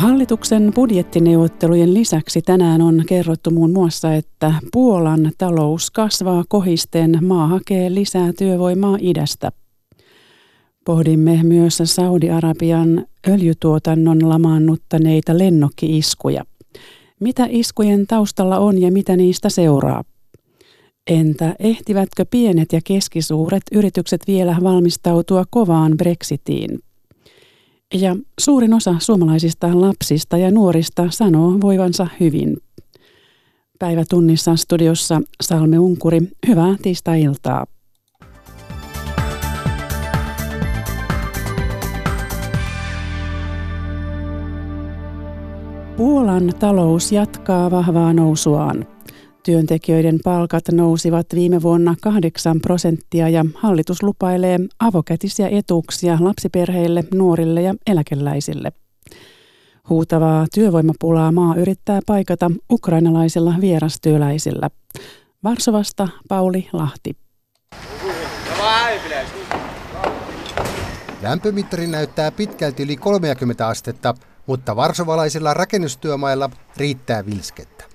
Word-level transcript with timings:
Hallituksen 0.00 0.72
budjettineuvottelujen 0.74 1.94
lisäksi 1.94 2.42
tänään 2.42 2.82
on 2.82 3.02
kerrottu 3.08 3.50
muun 3.50 3.72
muassa, 3.72 4.14
että 4.14 4.54
Puolan 4.72 5.32
talous 5.38 5.90
kasvaa 5.90 6.44
kohisten, 6.48 7.18
maa 7.22 7.46
hakee 7.46 7.94
lisää 7.94 8.32
työvoimaa 8.38 8.98
idästä. 9.00 9.52
Pohdimme 10.84 11.40
myös 11.42 11.78
Saudi-Arabian 11.84 13.06
öljytuotannon 13.28 14.28
lamaannuttaneita 14.28 15.38
lennokkiiskuja. 15.38 16.44
Mitä 17.20 17.46
iskujen 17.50 18.06
taustalla 18.06 18.58
on 18.58 18.80
ja 18.80 18.92
mitä 18.92 19.16
niistä 19.16 19.48
seuraa? 19.48 20.04
Entä 21.10 21.54
ehtivätkö 21.58 22.24
pienet 22.30 22.72
ja 22.72 22.80
keskisuuret 22.84 23.62
yritykset 23.72 24.20
vielä 24.26 24.56
valmistautua 24.62 25.44
kovaan 25.50 25.92
Brexitiin? 25.96 26.78
Ja 27.94 28.16
suurin 28.40 28.74
osa 28.74 28.94
suomalaisista 28.98 29.80
lapsista 29.80 30.36
ja 30.36 30.50
nuorista 30.50 31.06
sanoo 31.10 31.60
voivansa 31.60 32.06
hyvin. 32.20 32.56
Päivätunnissa 33.78 34.56
studiossa 34.56 35.20
Salme 35.42 35.78
Unkuri, 35.78 36.20
hyvää 36.48 36.76
tiistai-iltaa. 36.82 37.66
Puolan 45.96 46.52
talous 46.58 47.12
jatkaa 47.12 47.70
vahvaa 47.70 48.12
nousuaan. 48.12 48.86
Työntekijöiden 49.42 50.18
palkat 50.24 50.64
nousivat 50.72 51.26
viime 51.34 51.62
vuonna 51.62 51.94
8 52.02 52.60
prosenttia 52.60 53.28
ja 53.28 53.44
hallitus 53.54 54.02
lupailee 54.02 54.58
avokätisiä 54.80 55.48
etuuksia 55.48 56.18
lapsiperheille, 56.20 57.04
nuorille 57.14 57.62
ja 57.62 57.74
eläkeläisille. 57.86 58.72
Huutavaa 59.88 60.46
työvoimapulaa 60.54 61.32
maa 61.32 61.54
yrittää 61.54 62.00
paikata 62.06 62.50
ukrainalaisilla 62.70 63.54
vierastyöläisillä. 63.60 64.70
Varsovasta 65.44 66.08
Pauli 66.28 66.68
Lahti. 66.72 67.16
Lämpömittari 71.22 71.86
näyttää 71.86 72.30
pitkälti 72.30 72.82
yli 72.82 72.96
30 72.96 73.68
astetta, 73.68 74.14
mutta 74.46 74.76
varsovalaisilla 74.76 75.54
rakennustyömailla 75.54 76.50
riittää 76.76 77.26
vilskettä. 77.26 77.89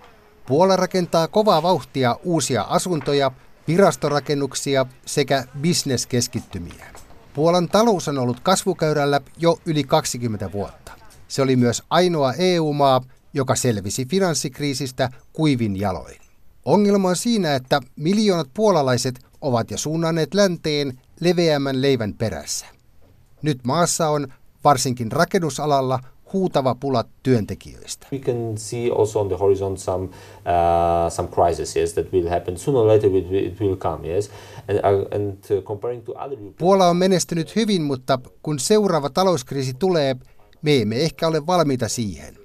Puola 0.47 0.75
rakentaa 0.75 1.27
kovaa 1.27 1.63
vauhtia 1.63 2.19
uusia 2.23 2.61
asuntoja, 2.61 3.31
virastorakennuksia 3.67 4.85
sekä 5.05 5.43
bisneskeskittymiä. 5.61 6.85
Puolan 7.33 7.69
talous 7.69 8.07
on 8.07 8.17
ollut 8.17 8.39
kasvukäyrällä 8.39 9.21
jo 9.37 9.59
yli 9.65 9.83
20 9.83 10.51
vuotta. 10.51 10.91
Se 11.27 11.41
oli 11.41 11.55
myös 11.55 11.83
ainoa 11.89 12.33
EU-maa, 12.33 13.01
joka 13.33 13.55
selvisi 13.55 14.05
finanssikriisistä 14.05 15.09
kuivin 15.33 15.79
jaloin. 15.79 16.17
Ongelma 16.65 17.09
on 17.09 17.15
siinä, 17.15 17.55
että 17.55 17.81
miljoonat 17.95 18.49
puolalaiset 18.53 19.19
ovat 19.41 19.71
jo 19.71 19.77
suunnanneet 19.77 20.33
länteen 20.33 20.99
leveämmän 21.19 21.81
leivän 21.81 22.13
perässä. 22.13 22.65
Nyt 23.41 23.59
maassa 23.63 24.09
on, 24.09 24.27
varsinkin 24.63 25.11
rakennusalalla, 25.11 25.99
huutava 26.33 26.75
pula 26.75 27.03
työntekijöistä. 27.23 28.07
We 28.11 28.19
can 28.19 28.57
see 28.57 28.91
also 28.97 29.19
on 29.19 29.27
the 29.27 29.37
horizon 29.37 29.77
some 29.77 30.03
uh, 30.03 30.11
some 31.09 31.29
crises 31.29 31.93
that 31.93 32.13
will 32.13 32.29
happen 32.29 32.57
sooner 32.57 32.81
or 32.81 32.87
later 32.87 33.09
it 33.15 33.59
will 33.61 33.75
come 33.75 34.07
yes 34.07 34.29
and, 34.69 34.77
uh, 34.79 35.15
and 35.15 35.57
uh, 35.57 35.63
comparing 35.63 36.03
to 36.03 36.11
other 36.11 36.37
Puola 36.59 36.87
on 36.87 36.97
menestynyt 36.97 37.55
hyvin, 37.55 37.81
mutta 37.81 38.19
kun 38.43 38.59
seuraava 38.59 39.09
talouskriisi 39.09 39.73
tulee, 39.73 40.15
me 40.61 40.81
emme 40.81 40.95
ehkä 40.95 41.27
ole 41.27 41.47
valmiita 41.47 41.87
siihen. 41.87 42.37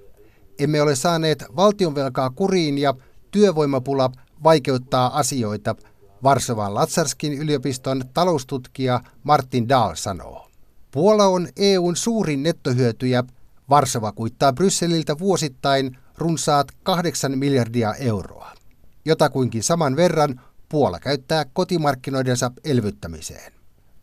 Emme 0.58 0.82
ole 0.82 0.96
saaneet 0.96 1.44
valtionvelkaa 1.56 2.30
kuriin 2.30 2.78
ja 2.78 2.94
työvoimapula 3.30 4.10
vaikeuttaa 4.44 5.18
asioita, 5.18 5.76
Varsovan 6.22 6.74
Latsarskin 6.74 7.32
yliopiston 7.32 8.02
taloustutkija 8.14 9.00
Martin 9.22 9.68
Dahl 9.68 9.94
sanoo. 9.94 10.48
Puola 10.90 11.26
on 11.26 11.48
EUn 11.56 11.96
suurin 11.96 12.42
nettohyötyjä 12.42 13.24
Varsova 13.70 14.12
kuittaa 14.12 14.52
Brysseliltä 14.52 15.18
vuosittain 15.18 15.98
runsaat 16.18 16.68
8 16.82 17.38
miljardia 17.38 17.94
euroa. 17.94 18.52
Jotakuinkin 19.04 19.62
saman 19.62 19.96
verran 19.96 20.40
Puola 20.68 21.00
käyttää 21.00 21.44
kotimarkkinoidensa 21.52 22.50
elvyttämiseen. 22.64 23.52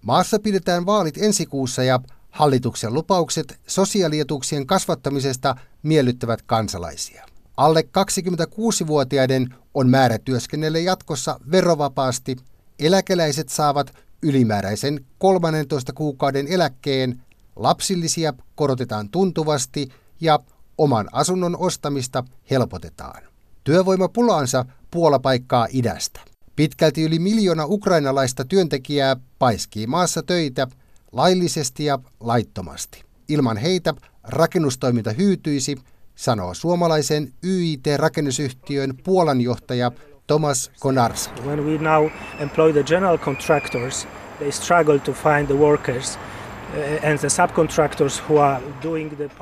Maassa 0.01 0.39
pidetään 0.39 0.85
vaalit 0.85 1.17
ensi 1.17 1.45
kuussa 1.45 1.83
ja 1.83 1.99
hallituksen 2.29 2.93
lupaukset 2.93 3.59
sosiaalietuuksien 3.67 4.67
kasvattamisesta 4.67 5.55
miellyttävät 5.83 6.41
kansalaisia. 6.41 7.25
Alle 7.57 7.81
26-vuotiaiden 7.81 9.55
on 9.73 9.89
määrä 9.89 10.17
työskennellä 10.17 10.79
jatkossa 10.79 11.39
verovapaasti. 11.51 12.35
Eläkeläiset 12.79 13.49
saavat 13.49 13.93
ylimääräisen 14.23 15.05
13 15.17 15.93
kuukauden 15.93 16.47
eläkkeen 16.47 17.21
lapsillisia 17.57 18.33
korotetaan 18.55 19.09
tuntuvasti 19.09 19.89
ja 20.21 20.39
oman 20.77 21.07
asunnon 21.11 21.57
ostamista 21.59 22.23
helpotetaan. 22.51 23.23
Työvoimapulaansa 23.63 24.65
Puola 24.91 25.19
paikkaa 25.19 25.67
idästä. 25.71 26.19
Pitkälti 26.55 27.03
yli 27.03 27.19
miljoona 27.19 27.65
ukrainalaista 27.65 28.45
työntekijää 28.45 29.15
paiskii 29.39 29.87
maassa 29.87 30.23
töitä 30.23 30.67
laillisesti 31.11 31.85
ja 31.85 31.99
laittomasti. 32.19 33.03
Ilman 33.29 33.57
heitä 33.57 33.93
rakennustoiminta 34.23 35.11
hyytyisi, 35.11 35.75
sanoo 36.15 36.53
suomalaisen 36.53 37.33
YIT-rakennusyhtiön 37.43 38.93
Puolan 39.03 39.41
johtaja 39.41 39.91
Tomas 40.27 40.71
Konarski. 40.79 41.41
When 41.41 41.65
we 41.65 41.77
now 41.77 42.09
employ 42.39 42.73
the 42.73 42.83
general 42.83 43.17
contractors, 43.17 44.07
they 44.37 44.51
struggle 44.51 44.99
to 44.99 45.13
find 45.13 45.47
the 45.47 45.55
workers 45.55 46.19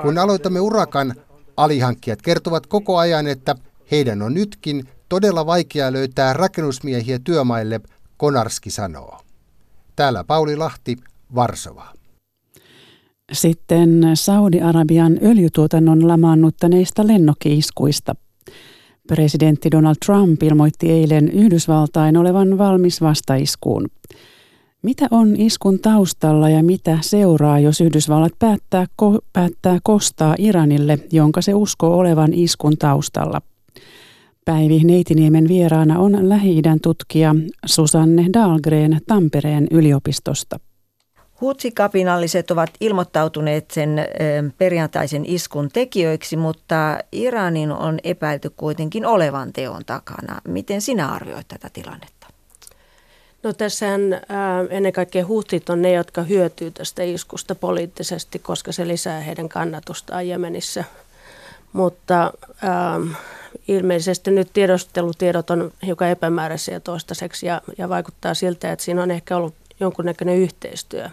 kun 0.01 0.17
aloitamme 0.17 0.59
urakan, 0.59 1.13
alihankkijat 1.57 2.21
kertovat 2.21 2.67
koko 2.67 2.97
ajan, 2.97 3.27
että 3.27 3.55
heidän 3.91 4.21
on 4.21 4.33
nytkin 4.33 4.83
todella 5.09 5.45
vaikea 5.45 5.93
löytää 5.93 6.33
rakennusmiehiä 6.33 7.19
työmaille, 7.19 7.81
Konarski 8.17 8.69
sanoo. 8.69 9.19
Täällä 9.95 10.23
Pauli 10.23 10.55
Lahti, 10.55 10.97
Varsova. 11.35 11.85
Sitten 13.31 14.01
Saudi-Arabian 14.13 15.17
öljytuotannon 15.23 16.07
lamaannuttaneista 16.07 17.07
lennokkiiskuista. 17.07 18.15
Presidentti 19.07 19.71
Donald 19.71 19.95
Trump 20.05 20.43
ilmoitti 20.43 20.91
eilen 20.91 21.29
Yhdysvaltain 21.29 22.17
olevan 22.17 22.57
valmis 22.57 23.01
vastaiskuun. 23.01 23.87
Mitä 24.85 25.07
on 25.11 25.35
iskun 25.35 25.79
taustalla 25.79 26.49
ja 26.49 26.63
mitä 26.63 26.97
seuraa, 27.01 27.59
jos 27.59 27.81
Yhdysvallat 27.81 28.31
päättää, 28.39 28.85
ko, 28.95 29.19
päättää 29.33 29.79
kostaa 29.83 30.35
Iranille, 30.37 30.99
jonka 31.11 31.41
se 31.41 31.53
uskoo 31.53 31.97
olevan 31.97 32.33
iskun 32.33 32.77
taustalla? 32.77 33.41
Päivi 34.45 34.79
Neitiniemen 34.83 35.47
vieraana 35.47 35.99
on 35.99 36.29
Lähi-idän 36.29 36.79
tutkija 36.79 37.35
Susanne 37.65 38.25
Dahlgren 38.33 38.99
Tampereen 39.07 39.67
yliopistosta. 39.71 40.59
Hutsikapinalliset 41.41 42.51
ovat 42.51 42.69
ilmoittautuneet 42.81 43.71
sen 43.71 43.89
perjantaisen 44.57 45.25
iskun 45.25 45.69
tekijöiksi, 45.73 46.37
mutta 46.37 46.97
Iranin 47.11 47.71
on 47.71 47.99
epäilty 48.03 48.49
kuitenkin 48.49 49.05
olevan 49.05 49.53
teon 49.53 49.81
takana. 49.85 50.41
Miten 50.47 50.81
sinä 50.81 51.07
arvioit 51.07 51.47
tätä 51.47 51.69
tilannetta? 51.73 52.14
No 53.45 53.53
tässähän 53.53 54.13
ää, 54.29 54.65
ennen 54.69 54.93
kaikkea 54.93 55.25
huhtit 55.25 55.69
on 55.69 55.81
ne, 55.81 55.91
jotka 55.91 56.23
hyötyy 56.23 56.71
tästä 56.71 57.03
iskusta 57.03 57.55
poliittisesti, 57.55 58.39
koska 58.39 58.71
se 58.71 58.87
lisää 58.87 59.19
heidän 59.19 59.49
kannatustaan 59.49 60.27
Jemenissä. 60.27 60.83
Mutta 61.73 62.33
ää, 62.61 62.99
ilmeisesti 63.67 64.31
nyt 64.31 64.49
tiedostelutiedot 64.53 65.49
on 65.49 65.71
hiukan 65.85 66.09
epämääräisiä 66.09 66.79
toistaiseksi 66.79 67.45
ja, 67.45 67.61
ja 67.77 67.89
vaikuttaa 67.89 68.33
siltä, 68.33 68.71
että 68.71 68.85
siinä 68.85 69.03
on 69.03 69.11
ehkä 69.11 69.37
ollut 69.37 69.55
jonkunnäköinen 69.79 70.37
yhteistyö. 70.37 71.09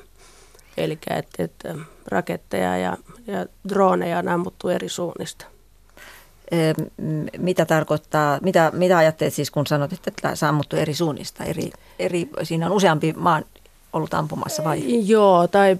Eli 0.76 0.99
että, 1.11 1.43
että 1.43 1.75
raketteja 2.06 2.79
ja, 2.79 2.96
ja 3.26 3.46
droneja 3.69 4.19
on 4.19 4.29
ammuttu 4.29 4.69
eri 4.69 4.88
suunnista 4.88 5.51
mitä 7.38 7.64
tarkoittaa, 7.64 8.38
mitä, 8.43 8.70
mitä 8.75 8.99
ajattelet 8.99 9.34
siis, 9.34 9.50
kun 9.50 9.66
sanot, 9.66 9.93
että 9.93 10.10
tämä 10.22 10.34
sammuttu 10.34 10.76
eri 10.76 10.94
suunnista, 10.94 11.44
eri, 11.44 11.70
eri, 11.99 12.28
siinä 12.43 12.66
on 12.66 12.72
useampi 12.72 13.14
maa 13.16 13.40
ollut 13.93 14.14
ampumassa 14.14 14.64
vai? 14.64 15.08
Joo, 15.08 15.49
tai 15.49 15.78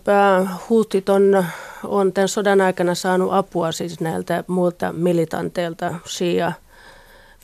huutit 0.69 1.09
on, 1.09 1.45
on 1.85 2.13
tämän 2.13 2.29
sodan 2.29 2.61
aikana 2.61 2.95
saanut 2.95 3.33
apua 3.33 3.73
siis 3.73 4.01
näiltä 4.01 4.45
muilta 4.47 4.93
militanteilta, 4.93 5.95
Shia 6.09 6.53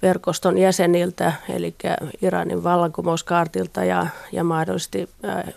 verkoston 0.02 0.58
jäseniltä, 0.58 1.32
eli 1.48 1.74
Iranin 2.22 2.64
vallankumouskaartilta 2.64 3.84
ja, 3.84 4.06
ja 4.32 4.44
mahdollisesti 4.44 5.08
äh, 5.24 5.54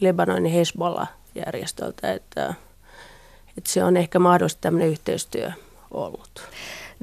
Lebanonin 0.00 0.52
Hezbollah-järjestöltä, 0.52 2.12
että, 2.12 2.54
että 3.58 3.70
se 3.70 3.84
on 3.84 3.96
ehkä 3.96 4.18
mahdollisesti 4.18 4.62
tämmöinen 4.62 4.88
yhteistyö 4.88 5.50
ollut. 5.90 6.48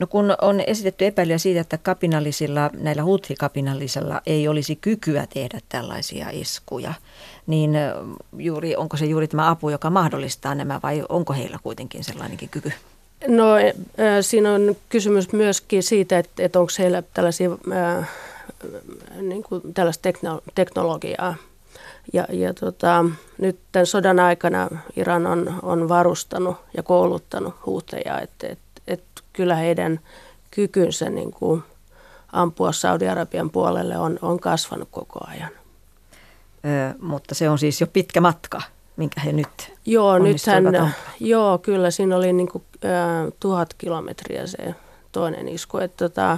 No 0.01 0.07
kun 0.07 0.35
on 0.41 0.59
esitetty 0.67 1.05
epäilyä 1.05 1.37
siitä, 1.37 1.61
että 1.61 1.77
kapinallisilla, 1.77 2.69
näillä 2.73 3.03
huthi-kapinallisilla 3.03 4.21
ei 4.25 4.47
olisi 4.47 4.75
kykyä 4.75 5.27
tehdä 5.33 5.59
tällaisia 5.69 6.27
iskuja, 6.31 6.93
niin 7.47 7.71
juuri, 8.37 8.75
onko 8.75 8.97
se 8.97 9.05
juuri 9.05 9.27
tämä 9.27 9.49
apu, 9.49 9.69
joka 9.69 9.89
mahdollistaa 9.89 10.55
nämä 10.55 10.79
vai 10.83 11.03
onko 11.09 11.33
heillä 11.33 11.59
kuitenkin 11.63 12.03
sellainenkin 12.03 12.49
kyky? 12.49 12.71
No 13.27 13.45
siinä 14.21 14.53
on 14.53 14.75
kysymys 14.89 15.33
myöskin 15.33 15.83
siitä, 15.83 16.19
että, 16.19 16.43
että 16.43 16.59
onko 16.59 16.71
heillä 16.79 17.03
tällaisia, 17.13 17.49
äh, 17.71 18.09
niin 19.21 19.43
kuin 19.43 19.73
tällaista 19.73 20.01
tekno, 20.01 20.41
teknologiaa. 20.55 21.35
Ja, 22.13 22.27
ja 22.29 22.53
tota, 22.53 23.05
nyt 23.37 23.59
tämän 23.71 23.85
sodan 23.85 24.19
aikana 24.19 24.69
Iran 24.95 25.27
on, 25.27 25.59
on 25.61 25.89
varustanut 25.89 26.57
ja 26.77 26.83
kouluttanut 26.83 27.55
huuteja, 27.65 28.19
että, 28.19 28.47
että 28.47 28.70
kyllä 29.33 29.55
heidän 29.55 29.99
kykynsä 30.51 31.09
niin 31.09 31.31
kuin 31.31 31.63
ampua 32.31 32.71
Saudi-Arabian 32.71 33.49
puolelle 33.49 33.97
on, 33.97 34.19
on 34.21 34.39
kasvanut 34.39 34.87
koko 34.91 35.19
ajan. 35.27 35.51
Ö, 36.65 36.97
mutta 37.01 37.35
se 37.35 37.49
on 37.49 37.59
siis 37.59 37.81
jo 37.81 37.87
pitkä 37.87 38.21
matka, 38.21 38.61
minkä 38.95 39.21
he 39.21 39.31
nyt 39.31 39.73
Joo, 39.85 40.19
nythän, 40.19 40.93
joo 41.19 41.57
kyllä 41.57 41.91
siinä 41.91 42.17
oli 42.17 42.33
niin 42.33 42.47
kuin, 42.47 42.63
äh, 42.85 43.33
tuhat 43.39 43.73
kilometriä 43.73 44.47
se 44.47 44.75
toinen 45.11 45.47
isku. 45.47 45.77
Että, 45.77 45.97
tota, 45.97 46.37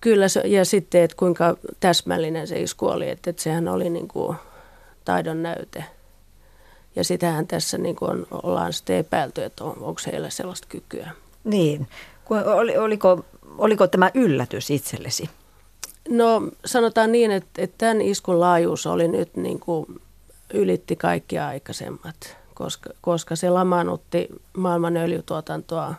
kyllä 0.00 0.28
se, 0.28 0.40
ja 0.40 0.64
sitten, 0.64 1.02
että 1.02 1.16
kuinka 1.16 1.56
täsmällinen 1.80 2.46
se 2.46 2.60
isku 2.60 2.86
oli, 2.86 3.10
että, 3.10 3.30
että 3.30 3.42
sehän 3.42 3.68
oli 3.68 3.90
niin 3.90 4.08
kuin 4.08 4.36
taidon 5.04 5.42
näyte. 5.42 5.84
Ja 6.96 7.04
sitähän 7.04 7.46
tässä 7.46 7.78
niin 7.78 7.96
kuin 7.96 8.10
on, 8.10 8.26
ollaan 8.42 8.72
sitten 8.72 8.96
epäilty, 8.96 9.44
että 9.44 9.64
on, 9.64 9.70
onko 9.70 10.00
heillä 10.12 10.30
sellaista 10.30 10.68
kykyä. 10.70 11.10
Niin. 11.44 11.88
Oliko, 12.78 13.24
oliko 13.58 13.86
tämä 13.86 14.10
yllätys 14.14 14.70
itsellesi? 14.70 15.30
No 16.08 16.42
sanotaan 16.64 17.12
niin, 17.12 17.30
että, 17.30 17.62
että 17.62 17.74
tämän 17.78 18.00
iskun 18.00 18.40
laajuus 18.40 18.86
oli 18.86 19.08
nyt 19.08 19.36
niin 19.36 19.60
kuin 19.60 20.00
ylitti 20.54 20.96
kaikki 20.96 21.38
aikaisemmat, 21.38 22.36
koska, 22.54 22.90
koska 23.00 23.36
se 23.36 23.50
lamaannutti 23.50 24.28
maailman 24.56 24.96
öljytuotantoa 24.96 25.94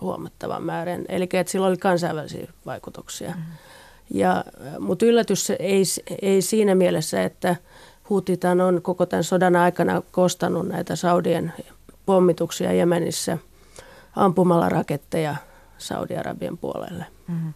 huomattavan 0.00 0.62
määrän. 0.62 1.04
Eli 1.08 1.28
että 1.32 1.50
sillä 1.50 1.66
oli 1.66 1.76
kansainvälisiä 1.76 2.52
vaikutuksia. 2.66 3.30
Mm. 3.30 3.42
Ja, 4.10 4.44
mutta 4.78 5.06
yllätys 5.06 5.50
ei, 5.50 5.82
ei 6.22 6.42
siinä 6.42 6.74
mielessä, 6.74 7.24
että 7.24 7.56
Hutitan 8.10 8.60
on 8.60 8.82
koko 8.82 9.06
tämän 9.06 9.24
sodan 9.24 9.56
aikana 9.56 10.02
kostanut 10.10 10.68
näitä 10.68 10.96
Saudien 10.96 11.52
pommituksia 12.06 12.72
Jemenissä 12.72 13.38
ampumalla 14.16 14.68
raketteja 14.68 15.36
Saudi-Arabian 15.78 16.58
puolelle. 16.58 17.06
Mm. 17.28 17.52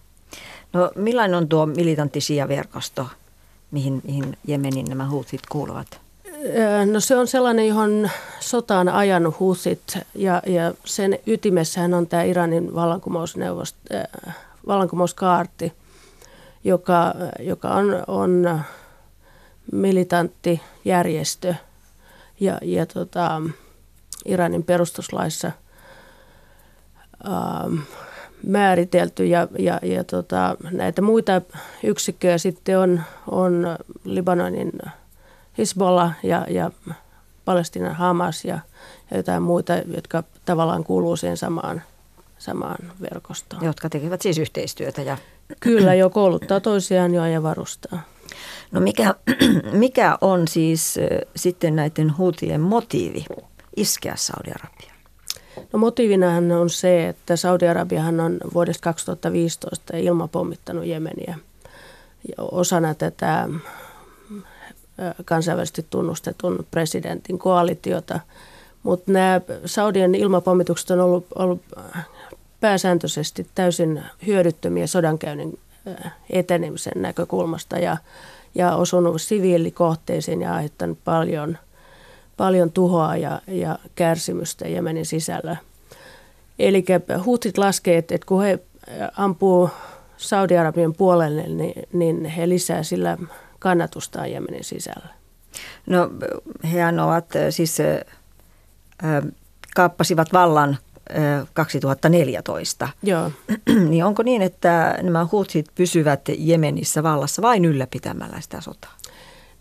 No 0.73 0.91
millainen 0.97 1.35
on 1.35 1.49
tuo 1.49 1.67
militantti 1.67 2.21
verkosto 2.49 3.07
mihin, 3.71 4.01
mihin 4.05 4.39
Jemenin 4.47 4.87
nämä 4.89 5.09
huutit 5.09 5.41
kuuluvat? 5.49 6.01
No 6.93 7.01
se 7.01 7.17
on 7.17 7.27
sellainen, 7.27 7.69
johon 7.69 8.11
sotaan 8.41 8.89
ajanut 8.89 9.41
husit 9.41 9.99
ja, 10.15 10.43
ja 10.47 10.75
sen 10.85 11.19
ytimessähän 11.27 11.95
on 11.95 12.07
tämä 12.07 12.23
Iranin 12.23 12.75
vallankumousneuvost, 12.75 13.77
äh, 13.95 14.35
vallankumouskaarti, 14.67 15.73
joka, 16.65 17.15
joka 17.41 17.69
on, 17.69 18.05
on 18.07 18.61
militantti 19.73 20.61
järjestö 20.85 21.55
ja, 22.41 22.59
ja 22.63 22.87
tota, 22.87 23.43
Iranin 24.25 24.63
perustuslaissa 24.63 25.53
ähm, 27.27 27.79
määritelty 28.47 29.27
ja, 29.27 29.49
ja, 29.59 29.81
ja 29.83 30.05
tota, 30.05 30.57
näitä 30.71 31.03
muita 31.03 31.43
yksikköjä 31.83 32.39
sitten 32.39 32.79
on, 32.79 33.01
on 33.27 33.77
Libanonin 34.05 34.73
Hisbollah 35.59 36.13
ja, 36.23 36.47
ja 36.51 36.71
Palestinan 37.45 37.95
Hamas 37.95 38.45
ja, 38.45 38.59
ja 39.11 39.17
jotain 39.17 39.43
muita, 39.43 39.73
jotka 39.77 40.25
tavallaan 40.45 40.85
kuuluu 40.85 41.17
siihen 41.17 41.37
samaan, 41.37 41.83
samaan 42.39 42.93
verkostoon. 43.01 43.65
Jotka 43.65 43.89
tekevät 43.89 44.23
siis 44.23 44.39
yhteistyötä. 44.39 45.03
Ja... 45.03 45.17
Kyllä, 45.61 45.95
jo 45.95 46.11
kouluttaa 46.11 46.61
toisiaan 46.61 47.15
jo 47.15 47.27
ja 47.27 47.43
varustaa. 47.43 48.03
No 48.73 48.81
mikä, 48.81 49.15
mikä 49.73 50.19
on 50.21 50.49
siis 50.49 50.99
sitten 51.37 51.77
näiden 51.77 52.17
huutien 52.19 52.61
motiivi 52.61 53.25
iskeä 53.77 54.15
Saudi-Arabiaan? 54.17 54.97
No 55.73 55.79
motiivinahan 55.79 56.53
on 56.53 56.71
se, 56.71 57.09
että 57.09 57.37
Saudi-Arabiahan 57.37 58.21
on 58.21 58.41
vuodesta 58.55 58.83
2015 58.83 59.97
ilmapommittanut 59.97 60.87
Jemeniä. 60.87 61.39
Ja 62.29 62.45
osana 62.51 62.95
tätä 62.95 63.49
kansainvälisesti 65.25 65.87
tunnustetun 65.91 66.67
presidentin 66.71 67.39
koalitiota. 67.39 68.21
Mutta 68.83 69.13
nämä 69.13 69.41
Saudien 69.65 70.15
ilmapommitukset 70.15 70.91
on 70.91 71.01
ollut, 71.01 71.27
ollut 71.35 71.63
pääsääntöisesti 72.61 73.47
täysin 73.55 74.03
hyödyttömiä 74.27 74.87
sodankäynnin 74.87 75.59
etenemisen 76.31 77.03
näkökulmasta 77.03 77.79
ja, 77.79 77.97
ja 78.55 78.75
osunut 78.75 79.23
siviilikohteisiin 79.23 80.43
ja 80.43 80.55
aiheuttanut 80.55 80.99
paljon, 81.05 81.59
paljon 82.37 82.73
tuhoa 82.73 83.17
ja, 83.17 83.43
ja 83.47 83.79
kärsimystä 83.95 84.69
Jemenin 84.69 85.07
sisällä. 85.07 85.57
Eli 86.59 86.85
huutit 87.25 87.59
laskee, 87.59 87.99
että, 87.99 88.15
että 88.15 88.27
kun 88.27 88.43
he 88.43 88.59
ampuu 89.17 89.71
Saudi-Arabian 90.17 90.95
puolelle, 90.95 91.43
niin, 91.43 91.83
niin 91.93 92.25
he 92.25 92.49
lisää 92.49 92.83
sillä 92.83 93.19
kannatusta 93.59 94.27
Jemenin 94.27 94.65
sisällä? 94.65 95.09
No 95.87 96.11
hehän 96.73 97.01
ovat 97.01 97.27
siis 97.51 97.81
äh, 97.81 99.23
kaappasivat 99.75 100.33
vallan 100.33 100.79
2014. 101.53 102.89
Joo. 103.03 103.33
niin 103.89 104.05
onko 104.05 104.23
niin, 104.23 104.43
että 104.43 104.99
nämä 105.03 105.27
huutsit 105.33 105.67
pysyvät 105.75 106.21
Jemenissä 106.39 107.03
vallassa 107.03 107.43
vain 107.43 107.65
ylläpitämällä 107.65 108.41
sitä 108.41 108.61
sotaa? 108.61 108.95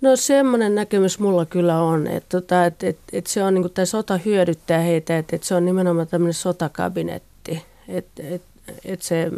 No 0.01 0.15
semmoinen 0.15 0.75
näkemys 0.75 1.19
mulla 1.19 1.45
kyllä 1.45 1.81
on, 1.81 2.07
että, 2.07 2.39
tota, 2.39 2.65
että, 2.65 2.87
että, 2.87 3.01
että 3.13 3.29
se 3.29 3.43
on 3.43 3.53
niin 3.53 3.71
tämä 3.73 3.85
sota 3.85 4.17
hyödyttää 4.17 4.79
heitä, 4.79 5.17
että, 5.17 5.35
että 5.35 5.47
se 5.47 5.55
on 5.55 5.65
nimenomaan 5.65 6.07
tämmöinen 6.07 6.33
sotakabinetti, 6.33 7.63
että, 7.87 8.23
että, 8.23 8.73
että 8.85 9.05
se 9.05 9.31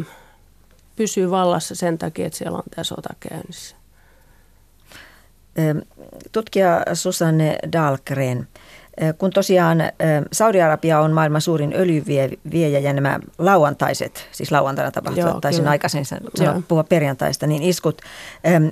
pysyy 0.95 1.31
vallassa 1.31 1.75
sen 1.75 1.97
takia, 1.97 2.25
että 2.25 2.38
siellä 2.38 2.57
on 2.57 2.63
tämä 2.75 2.83
sota 2.83 3.13
käynnissä. 3.19 3.75
Tutkija 6.31 6.85
Susanne 6.93 7.57
Dahlgren, 7.74 8.47
kun 9.17 9.29
tosiaan 9.29 9.77
Saudi-Arabia 10.31 11.00
on 11.00 11.12
maailman 11.12 11.41
suurin 11.41 11.74
öljyviejä 11.75 12.79
ja 12.79 12.93
nämä 12.93 13.20
lauantaiset, 13.38 14.27
siis 14.31 14.51
lauantaina 14.51 14.91
tapahtuvat, 14.91 15.41
taisin 15.41 15.67
aikaisemmin 15.67 16.05
sanoa, 16.05 16.62
puhua 16.67 16.84
perjantaista, 16.84 17.48
niin 17.48 17.63
iskut 17.63 18.01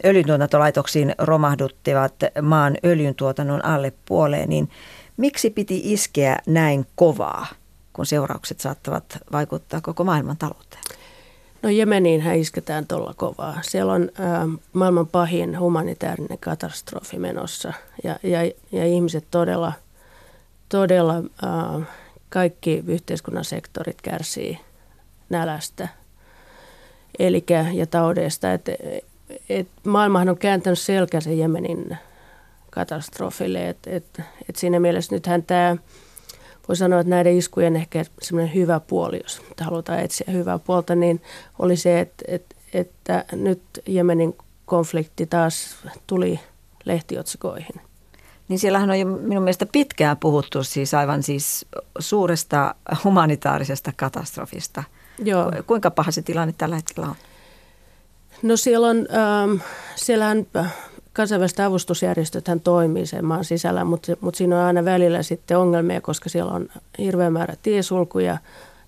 öljyntuotantolaitoksiin 0.05 1.15
romahduttivat 1.17 2.13
maan 2.41 2.77
öljyntuotannon 2.85 3.65
alle 3.65 3.93
puoleen, 4.05 4.49
niin 4.49 4.69
miksi 5.17 5.49
piti 5.49 5.81
iskeä 5.83 6.37
näin 6.45 6.85
kovaa, 6.95 7.47
kun 7.93 8.05
seuraukset 8.05 8.59
saattavat 8.59 9.17
vaikuttaa 9.31 9.81
koko 9.81 10.03
maailman 10.03 10.37
talouteen? 10.37 10.83
No 11.63 11.69
Jemeniin 11.69 12.21
hän 12.21 12.35
isketään 12.35 12.87
tuolla 12.87 13.13
kovaa. 13.17 13.57
Siellä 13.61 13.93
on 13.93 14.03
ä, 14.03 14.47
maailman 14.73 15.07
pahin 15.07 15.59
humanitaarinen 15.59 16.37
katastrofi 16.39 17.19
menossa 17.19 17.73
ja, 18.03 18.19
ja, 18.23 18.39
ja 18.71 18.85
ihmiset 18.85 19.25
todella, 19.31 19.73
todella 20.69 21.15
ä, 21.15 21.21
kaikki 22.29 22.83
yhteiskunnan 22.87 23.45
sektorit 23.45 24.01
kärsii 24.01 24.59
nälästä 25.29 25.87
Elikä, 27.19 27.65
ja 27.73 27.87
taudeista. 27.87 28.53
Et, 28.53 28.69
et 29.49 29.67
maailmahan 29.83 30.29
on 30.29 30.37
kääntänyt 30.37 30.79
selkänsä 30.79 31.31
Jemenin 31.31 31.97
katastrofille. 32.69 33.69
Et, 33.69 33.77
et, 33.87 34.21
et 34.49 34.55
siinä 34.55 34.79
mielessä 34.79 35.15
nythän 35.15 35.43
tämä 35.43 35.77
voi 36.67 36.75
sanoa, 36.75 36.99
että 36.99 37.09
näiden 37.09 37.37
iskujen 37.37 37.75
ehkä 37.75 38.05
semmoinen 38.21 38.53
hyvä 38.53 38.79
puoli, 38.79 39.19
jos 39.23 39.41
halutaan 39.61 39.99
etsiä 39.99 40.27
hyvää 40.31 40.59
puolta, 40.59 40.95
niin 40.95 41.21
oli 41.59 41.77
se, 41.77 41.99
että, 41.99 42.25
että, 42.27 42.55
että 42.73 43.25
nyt 43.31 43.61
Jemenin 43.87 44.37
konflikti 44.65 45.25
taas 45.25 45.75
tuli 46.07 46.39
lehtiotsikoihin. 46.85 47.88
Niin 48.49 48.59
siellähän 48.59 48.89
on 48.89 48.99
jo 48.99 49.05
minun 49.05 49.43
mielestä 49.43 49.65
pitkään 49.71 50.17
puhuttu 50.17 50.63
siis 50.63 50.93
aivan 50.93 51.23
siis 51.23 51.65
suuresta 51.99 52.75
humanitaarisesta 53.03 53.91
katastrofista. 53.95 54.83
Joo. 55.23 55.51
Kuinka 55.67 55.91
paha 55.91 56.11
se 56.11 56.21
tilanne 56.21 56.53
tällä 56.57 56.75
hetkellä 56.75 57.09
on? 57.09 57.15
No 58.43 58.57
siellä 58.57 58.87
on, 58.87 58.97
ähm, 58.97 59.55
siellähän 59.95 60.47
kansainväliset 61.13 61.59
avustusjärjestöthän 61.59 62.59
toimii 62.59 63.05
sen 63.05 63.25
maan 63.25 63.45
sisällä, 63.45 63.83
mutta, 63.83 64.11
mutta 64.21 64.37
siinä 64.37 64.59
on 64.59 64.65
aina 64.65 64.85
välillä 64.85 65.23
sitten 65.23 65.57
ongelmia, 65.57 66.01
koska 66.01 66.29
siellä 66.29 66.51
on 66.51 66.67
hirveä 66.97 67.29
määrä 67.29 67.53
tiesulkuja 67.61 68.37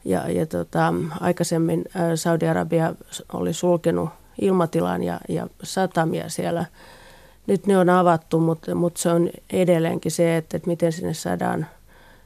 Ja, 0.06 0.30
ja 0.30 0.46
tota, 0.46 0.94
aikaisemmin 1.20 1.86
Saudi-Arabia 2.16 2.96
oli 3.34 3.54
sulkenut 3.54 4.10
ilmatilan 4.42 5.04
ja, 5.04 5.20
ja 5.30 5.48
satamia 5.64 6.30
siellä. 6.30 6.66
Nyt 7.48 7.68
ne 7.68 7.78
on 7.78 7.90
avattu, 7.90 8.40
mutta, 8.40 8.76
mutta 8.76 9.02
se 9.02 9.10
on 9.10 9.30
edelleenkin 9.50 10.12
se, 10.12 10.38
että, 10.38 10.58
että 10.58 10.70
miten 10.70 10.92
sinne 10.92 11.14
saadaan, 11.14 11.66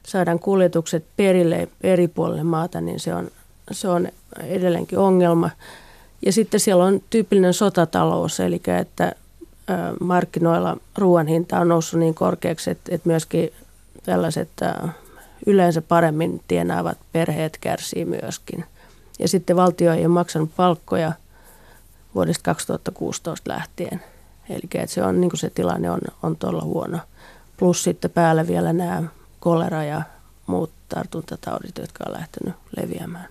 saadaan 0.06 0.38
kuljetukset 0.38 1.04
perille 1.16 1.68
eri 1.82 2.08
puolille 2.08 2.42
maata, 2.42 2.80
niin 2.80 3.00
se 3.00 3.14
on, 3.14 3.30
se 3.70 3.88
on 3.88 4.08
edelleenkin 4.44 4.98
ongelma. 4.98 5.50
Ja 6.26 6.32
sitten 6.32 6.60
siellä 6.60 6.84
on 6.84 7.00
tyypillinen 7.10 7.54
sotatalous, 7.54 8.40
eli 8.40 8.60
että 8.80 9.12
markkinoilla 10.00 10.76
ruoan 10.98 11.26
hinta 11.26 11.60
on 11.60 11.68
noussut 11.68 12.00
niin 12.00 12.14
korkeaksi, 12.14 12.70
että, 12.70 12.94
että 12.94 13.08
myöskin 13.08 13.50
tällaiset 14.02 14.48
yleensä 15.46 15.82
paremmin 15.82 16.42
tienaavat 16.48 16.98
perheet 17.12 17.58
kärsii 17.60 18.04
myöskin. 18.04 18.64
Ja 19.18 19.28
sitten 19.28 19.56
valtio 19.56 19.92
ei 19.92 20.00
ole 20.00 20.08
maksanut 20.08 20.50
palkkoja 20.56 21.12
vuodesta 22.14 22.42
2016 22.44 23.50
lähtien. 23.50 24.02
Eli 24.50 24.60
että 24.74 24.94
se, 24.94 25.02
on, 25.02 25.20
niin 25.20 25.30
se 25.34 25.50
tilanne 25.50 25.90
on, 25.90 26.00
on 26.22 26.36
todella 26.36 26.64
huono. 26.64 26.98
Plus 27.56 27.82
sitten 27.82 28.10
päällä 28.10 28.46
vielä 28.46 28.72
nämä 28.72 29.02
kolera 29.40 29.84
ja 29.84 30.02
muut 30.46 30.70
tartuntataudit, 30.88 31.78
jotka 31.78 32.04
on 32.06 32.12
lähtenyt 32.12 32.54
leviämään. 32.76 33.28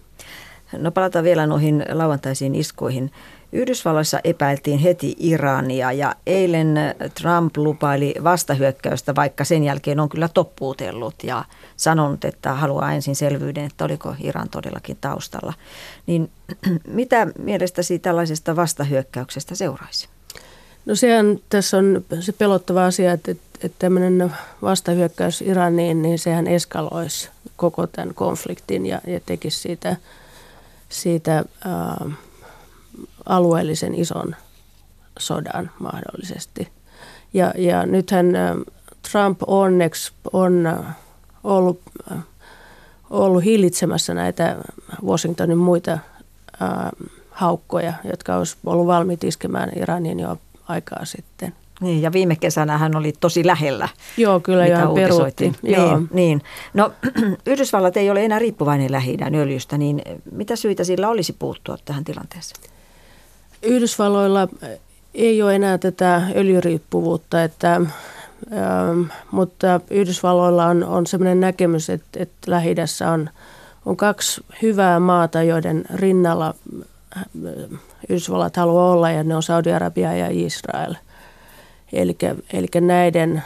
No 0.78 0.92
palataan 0.92 1.26
vielä 1.26 1.48
noihin 1.48 1.86
lauantaisiin 1.92 2.56
iskuihin. 2.56 3.12
Yhdysvalloissa 3.52 4.20
epäiltiin 4.24 4.80
heti 4.80 5.16
Irania 5.20 5.92
ja 5.92 6.16
eilen 6.26 6.76
Trump 7.22 7.58
lupaili 7.58 8.16
vastahyökkäystä, 8.24 9.16
vaikka 9.16 9.44
sen 9.44 9.64
jälkeen 9.64 10.00
on 10.00 10.10
kyllä 10.10 10.28
toppuutellut 10.28 11.16
ja 11.24 11.46
sanonut, 11.78 12.26
että 12.26 12.54
haluaa 12.54 12.94
ensin 12.94 13.16
selvyyden, 13.16 13.66
että 13.66 13.86
oliko 13.86 14.16
Iran 14.20 14.50
todellakin 14.50 14.98
taustalla. 15.02 15.54
Niin 16.08 16.32
mitä 16.88 17.28
mielestäsi 17.40 18.00
tällaisesta 18.00 18.56
vastahyökkäyksestä 18.56 19.56
seuraisi? 19.56 20.10
No 20.86 20.96
sehän 20.96 21.40
tässä 21.50 21.78
on 21.78 22.06
se 22.20 22.32
pelottava 22.32 22.86
asia, 22.86 23.14
että, 23.14 23.32
että 23.32 23.76
tämmöinen 23.80 24.34
vastahyökkäys 24.62 25.42
Iraniin, 25.42 26.02
niin 26.02 26.20
sehän 26.20 26.48
eskaloisi 26.48 27.30
koko 27.56 27.88
tämän 27.88 28.14
konfliktin 28.14 28.86
ja, 28.86 29.02
ja 29.08 29.20
tekisi 29.26 29.60
siitä, 29.60 29.96
siitä 30.90 31.38
äh, 31.38 32.18
alueellisen 33.26 33.96
ison 33.96 34.36
sodan 35.20 35.72
mahdollisesti. 35.80 36.68
Ja, 37.34 37.54
ja 37.58 37.86
nythän 37.86 38.28
Trump 39.12 39.40
onneksi 39.48 40.12
on 40.34 40.84
ollut, 41.44 41.82
ollut 43.10 43.44
hillitsemässä 43.44 44.14
näitä 44.14 44.56
Washingtonin 45.06 45.58
muita 45.58 46.00
ää, 46.60 46.92
haukkoja, 47.30 47.94
jotka 48.04 48.38
olisi 48.38 48.58
ollut 48.66 48.88
valmiit 48.88 49.24
iskemään 49.24 49.72
Iranin 49.76 50.20
jo 50.20 50.38
aikaa 50.68 51.06
sitten. 51.06 51.54
Niin, 51.82 52.02
ja 52.02 52.12
viime 52.12 52.36
kesänä 52.36 52.78
hän 52.78 52.96
oli 52.96 53.14
tosi 53.20 53.46
lähellä. 53.46 53.90
Joo, 54.18 54.40
kyllä 54.40 54.68
jo 54.68 54.94
peruutti. 54.96 55.54
Joo. 55.64 55.98
Niin, 55.98 56.10
niin. 56.14 56.42
No, 56.74 56.92
Yhdysvallat 57.46 57.98
ei 57.98 58.10
ole 58.10 58.26
enää 58.26 58.40
riippuvainen 58.40 58.92
lähi 58.92 59.18
öljystä, 59.36 59.78
niin 59.78 60.02
mitä 60.32 60.56
syitä 60.56 60.84
sillä 60.84 61.10
olisi 61.10 61.36
puuttua 61.40 61.78
tähän 61.86 62.04
tilanteeseen? 62.04 62.62
Yhdysvalloilla 63.62 64.48
ei 65.14 65.42
ole 65.42 65.56
enää 65.56 65.78
tätä 65.78 66.22
öljyriippuvuutta, 66.36 67.44
että, 67.44 67.76
ähm, 67.76 69.02
mutta 69.32 69.80
Yhdysvalloilla 69.90 70.66
on, 70.66 70.84
on 70.84 71.08
sellainen 71.08 71.40
näkemys, 71.40 71.90
että, 71.90 72.20
että 72.20 72.52
lähi 72.52 72.76
on, 73.14 73.30
on 73.86 73.98
kaksi 73.98 74.42
hyvää 74.62 75.00
maata, 75.00 75.44
joiden 75.44 75.86
rinnalla 75.94 76.54
Yhdysvallat 78.10 78.58
haluaa 78.58 78.92
olla, 78.92 79.12
ja 79.12 79.24
ne 79.24 79.36
on 79.36 79.44
Saudi-Arabia 79.44 80.14
ja 80.14 80.28
Israel. 80.32 80.96
Eli 82.54 82.68
näiden 82.82 83.44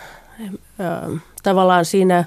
äh, 0.79 1.21
tavallaan 1.43 1.85
siinä 1.85 2.25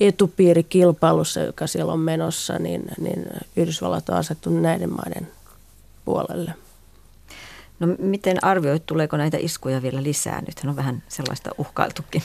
etupiirikilpailussa, 0.00 1.40
joka 1.40 1.66
siellä 1.66 1.92
on 1.92 2.00
menossa, 2.00 2.58
niin, 2.58 2.82
niin 3.00 3.26
Yhdysvallat 3.56 4.08
on 4.08 4.16
asettunut 4.16 4.62
näiden 4.62 4.90
maiden 4.92 5.28
puolelle. 6.04 6.54
No 7.80 7.86
miten 7.98 8.44
arvioit, 8.44 8.86
tuleeko 8.86 9.16
näitä 9.16 9.36
iskuja 9.40 9.82
vielä 9.82 10.02
lisää? 10.02 10.42
Nythän 10.46 10.70
on 10.70 10.76
vähän 10.76 11.02
sellaista 11.08 11.50
uhkailtukin. 11.58 12.22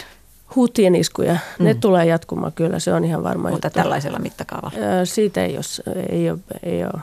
Hutien 0.55 0.95
iskuja, 0.95 1.33
mm. 1.33 1.65
ne 1.65 1.73
tulee 1.73 2.05
jatkumaan 2.05 2.53
kyllä, 2.53 2.79
se 2.79 2.93
on 2.93 3.05
ihan 3.05 3.23
varma 3.23 3.49
Mutta 3.49 3.67
juttu. 3.67 3.79
tällaisella 3.79 4.19
mittakaavalla? 4.19 5.05
Siitä 5.05 5.45
ei 5.45 5.57
ole, 5.57 5.95
ei 6.09 6.29
ole, 6.31 6.39
ei 6.63 6.83
ole, 6.83 7.01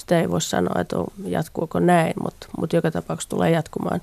sitä 0.00 0.20
ei 0.20 0.30
voi 0.30 0.40
sanoa, 0.40 0.80
että 0.80 0.96
jatkuuko 1.24 1.80
näin, 1.80 2.12
mutta, 2.22 2.46
mutta 2.58 2.76
joka 2.76 2.90
tapauksessa 2.90 3.30
tulee 3.30 3.50
jatkumaan. 3.50 4.00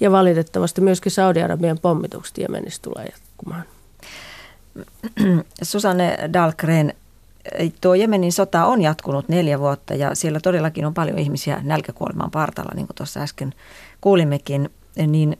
Ja 0.00 0.12
valitettavasti 0.12 0.80
myöskin 0.80 1.12
Saudi-Arabian 1.12 1.78
pommitukset 1.78 2.38
Jemenissä 2.38 2.82
tulee 2.82 3.04
jatkumaan. 3.04 3.64
Susanne 5.62 6.18
Dahlgren, 6.32 6.94
tuo 7.80 7.94
Jemenin 7.94 8.32
sota 8.32 8.66
on 8.66 8.82
jatkunut 8.82 9.28
neljä 9.28 9.58
vuotta 9.58 9.94
ja 9.94 10.14
siellä 10.14 10.40
todellakin 10.40 10.86
on 10.86 10.94
paljon 10.94 11.18
ihmisiä 11.18 11.60
nälkäkuoleman 11.62 12.30
partalla, 12.30 12.72
niin 12.74 12.86
kuin 12.86 12.96
tuossa 12.96 13.20
äsken 13.20 13.54
kuulimmekin. 14.00 14.70
Niin 15.06 15.38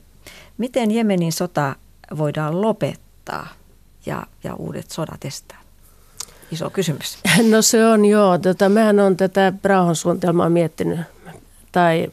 miten 0.57 0.91
Jemenin 0.91 1.31
sota 1.31 1.75
voidaan 2.17 2.61
lopettaa 2.61 3.47
ja, 4.05 4.23
ja 4.43 4.55
uudet 4.55 4.91
sodat 4.91 5.25
estää? 5.25 5.61
Iso 6.51 6.69
kysymys. 6.69 7.17
No 7.51 7.61
se 7.61 7.85
on 7.85 8.05
joo. 8.05 8.37
Tota, 8.37 8.69
mähän 8.69 8.99
on 8.99 9.17
tätä 9.17 9.53
rauhansuunnitelmaa 9.63 10.49
miettinyt 10.49 10.99
tai 11.71 12.07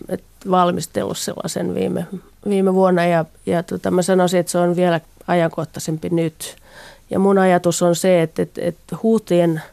valmistellut 0.50 1.18
sellaisen 1.18 1.74
viime, 1.74 2.06
viime 2.48 2.74
vuonna 2.74 3.04
ja, 3.04 3.24
ja 3.46 3.62
tota, 3.62 3.90
mä 3.90 4.02
sanoisin, 4.02 4.40
että 4.40 4.52
se 4.52 4.58
on 4.58 4.76
vielä 4.76 5.00
ajankohtaisempi 5.26 6.08
nyt. 6.08 6.56
Ja 7.10 7.18
mun 7.18 7.38
ajatus 7.38 7.82
on 7.82 7.96
se, 7.96 8.22
että, 8.22 8.42
että, 8.42 8.60
että 8.64 8.96
huutien– 9.02 9.62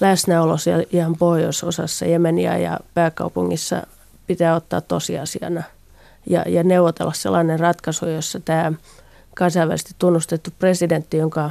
läsnäolo 0.00 0.56
siellä 0.56 0.84
ihan 0.92 1.16
pohjoisosassa 1.16 2.04
Jemeniä 2.04 2.58
ja 2.58 2.80
pääkaupungissa 2.94 3.86
pitää 4.26 4.54
ottaa 4.54 4.80
tosiasiana 4.80 5.62
ja, 6.26 6.44
ja 6.46 6.62
neuvotella 6.62 7.12
sellainen 7.12 7.60
ratkaisu, 7.60 8.06
jossa 8.06 8.40
tämä 8.40 8.72
kansainvälisesti 9.34 9.94
tunnustettu 9.98 10.50
presidentti, 10.58 11.16
jonka 11.16 11.50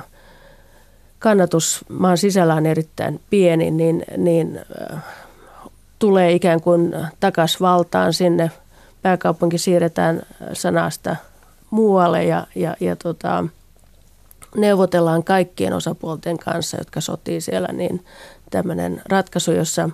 kannatus 1.23 1.85
maan 1.89 2.17
sisällä 2.17 2.55
on 2.55 2.65
erittäin 2.65 3.19
pieni, 3.29 3.71
niin, 3.71 4.03
niin 4.17 4.59
äh, 4.91 5.03
tulee 5.99 6.31
ikään 6.31 6.61
kuin 6.61 6.93
takas 7.19 7.61
valtaan 7.61 8.13
sinne. 8.13 8.51
Pääkaupunki 9.01 9.57
siirretään 9.57 10.21
sanasta 10.53 11.15
muualle 11.69 12.23
ja, 12.23 12.47
ja, 12.55 12.75
ja 12.79 12.95
tota, 12.95 13.45
neuvotellaan 14.55 15.23
kaikkien 15.23 15.73
osapuolten 15.73 16.37
kanssa, 16.37 16.77
jotka 16.77 17.01
sotii 17.01 17.41
siellä, 17.41 17.67
niin 17.67 18.05
tämmöinen 18.51 19.01
ratkaisu, 19.09 19.51
jossa 19.51 19.89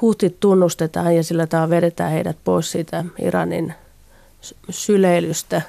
huhtit 0.00 0.40
tunnustetaan 0.40 1.16
ja 1.16 1.24
sillä 1.24 1.46
tavalla 1.46 1.70
vedetään 1.70 2.12
heidät 2.12 2.36
pois 2.44 2.70
siitä 2.70 3.04
Iranin 3.18 3.74
syleilystä 4.70 5.62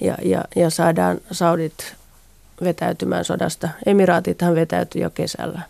ja, 0.00 0.16
ja, 0.22 0.44
ja 0.56 0.70
saadaan 0.70 1.18
Saudit 1.32 1.96
vetäytymään 2.60 3.24
sodasta. 3.24 3.68
Emiraatithan 3.86 4.54
vetäytyi 4.54 5.02
jo 5.02 5.10
kesällä. 5.10 5.60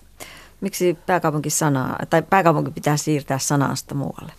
Miksi 0.61 0.99
pääkaupunki, 1.07 1.51
sanaa, 1.51 1.99
tai 2.11 2.23
pääkaupunki 2.23 2.71
pitää 2.71 2.97
siirtää 2.97 3.39
sanasta 3.39 3.95
muualle? 3.95 4.33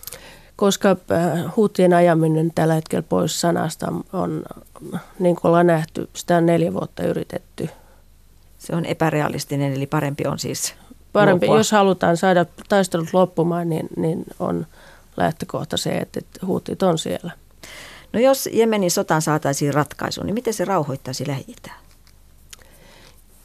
Koska 0.56 0.90
äh, 0.90 1.56
huutien 1.56 1.94
ajaminen 1.94 2.52
tällä 2.56 2.74
hetkellä 2.74 3.04
pois 3.10 3.42
sanasta 3.42 3.94
on, 4.14 4.44
niin 5.20 5.36
kuin 5.36 5.50
ollaan 5.50 5.68
nähty, 5.68 6.10
sitä 6.14 6.38
on 6.38 6.46
neljä 6.46 6.74
vuotta 6.74 7.04
yritetty. 7.04 7.70
Se 8.58 8.76
on 8.76 8.86
epärealistinen, 8.86 9.74
eli 9.74 9.88
parempi 9.88 10.24
on 10.28 10.40
siis 10.40 10.76
parempi, 11.14 11.46
luopua. 11.46 11.60
jos 11.60 11.72
halutaan 11.72 12.18
saada 12.18 12.46
taistelut 12.70 13.14
loppumaan, 13.14 13.70
niin, 13.70 13.88
niin 13.98 14.24
on 14.40 14.68
lähtökohta 15.18 15.78
se, 15.78 15.90
että, 15.90 16.20
että 16.20 16.46
huutit 16.46 16.84
on 16.84 16.98
siellä. 16.98 17.32
No 18.14 18.20
jos 18.20 18.50
Jemenin 18.54 18.92
sotaan 18.92 19.22
saataisiin 19.22 19.74
ratkaisu, 19.74 20.24
niin 20.24 20.34
miten 20.34 20.54
se 20.54 20.66
rauhoittaisi 20.66 21.28
lähi 21.28 21.46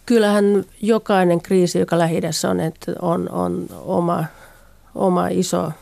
Kyllähän 0.07 0.65
jokainen 0.83 1.41
kriisi, 1.41 1.79
joka 1.79 1.99
lähi 1.99 2.21
on, 2.51 2.61
että 2.61 2.93
on, 3.03 3.31
on 3.31 3.67
oma, 3.85 4.25
oma 4.95 5.29
iso 5.29 5.73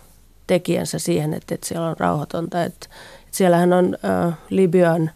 tekijänsä 0.46 0.98
siihen, 0.98 1.34
että, 1.34 1.54
että 1.54 1.66
siellä 1.66 1.88
on 1.88 1.96
rauhatonta. 1.98 2.64
Että, 2.64 2.86
että 3.24 3.36
siellähän 3.36 3.72
on 3.72 3.96
äh, 4.04 4.34
Libyan 4.50 5.10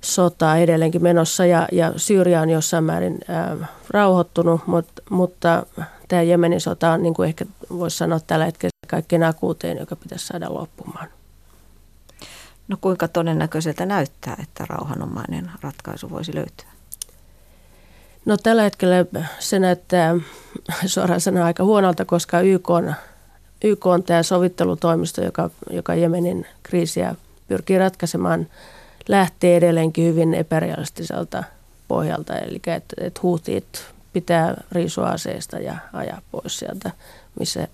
sota 0.00 0.56
edelleenkin 0.56 1.02
menossa 1.02 1.46
ja, 1.46 1.68
ja 1.72 1.92
Syyria 1.96 2.40
on 2.40 2.50
jossain 2.50 2.84
määrin 2.84 3.18
äh, 3.30 3.68
rauhoittunut, 3.90 4.66
mutta, 4.66 5.02
mutta 5.10 5.66
tämä 6.08 6.22
Jemenin 6.22 6.60
sota 6.60 6.92
on 6.92 7.02
niin 7.02 7.14
kuin 7.14 7.28
ehkä 7.28 7.44
voisi 7.70 7.96
sanoa 7.96 8.20
tällä 8.20 8.44
hetkellä 8.44 8.70
kaikkein 8.88 9.22
akuuteen, 9.22 9.78
joka 9.78 9.96
pitäisi 9.96 10.26
saada 10.26 10.54
loppumaan. 10.54 11.08
No 12.68 12.76
kuinka 12.80 13.08
todennäköiseltä 13.08 13.86
näyttää, 13.86 14.36
että 14.42 14.64
rauhanomainen 14.68 15.50
ratkaisu 15.62 16.10
voisi 16.10 16.34
löytyä? 16.34 16.79
No 18.24 18.36
tällä 18.36 18.62
hetkellä 18.62 19.04
se 19.38 19.58
näyttää 19.58 20.16
suoraan 20.86 21.20
sanoen 21.20 21.44
aika 21.44 21.64
huonolta, 21.64 22.04
koska 22.04 22.40
YK 22.40 22.70
on, 22.70 22.94
YK 23.64 23.86
on 23.86 24.02
tämä 24.02 24.22
sovittelutoimisto, 24.22 25.24
joka, 25.24 25.50
joka 25.70 25.94
Jemenin 25.94 26.46
kriisiä 26.62 27.14
pyrkii 27.48 27.78
ratkaisemaan, 27.78 28.46
lähtee 29.08 29.56
edelleenkin 29.56 30.06
hyvin 30.06 30.34
epärealistiselta 30.34 31.44
pohjalta. 31.88 32.38
Eli 32.38 32.60
että 32.66 32.96
et 33.00 33.22
huutit 33.22 33.84
pitää 34.12 34.62
riisua 34.72 35.06
aseista 35.06 35.58
ja 35.58 35.76
ajaa 35.92 36.22
pois 36.30 36.58
sieltä, 36.58 36.90
missä, 37.38 37.68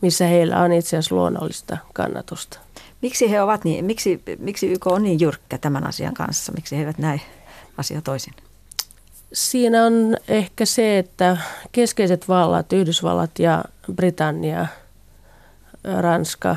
missä 0.00 0.26
heillä 0.26 0.62
on 0.62 0.72
itse 0.72 0.96
asiassa 0.96 1.14
luonnollista 1.14 1.78
kannatusta. 1.94 2.58
Miksi 3.02 3.30
he 3.30 3.42
ovat 3.42 3.64
niin, 3.64 3.84
miksi, 3.84 4.22
miksi 4.38 4.72
YK 4.72 4.86
on 4.86 5.02
niin 5.02 5.20
jyrkkä 5.20 5.58
tämän 5.58 5.86
asian 5.86 6.14
kanssa? 6.14 6.52
Miksi 6.52 6.76
he 6.76 6.80
eivät 6.80 6.98
näe 6.98 7.20
asia 7.76 8.02
toisin? 8.02 8.34
Siinä 9.32 9.84
on 9.84 10.16
ehkä 10.28 10.64
se, 10.64 10.98
että 10.98 11.36
keskeiset 11.72 12.28
vallat, 12.28 12.72
Yhdysvallat 12.72 13.38
ja 13.38 13.64
Britannia, 13.94 14.66
Ranska, 16.00 16.56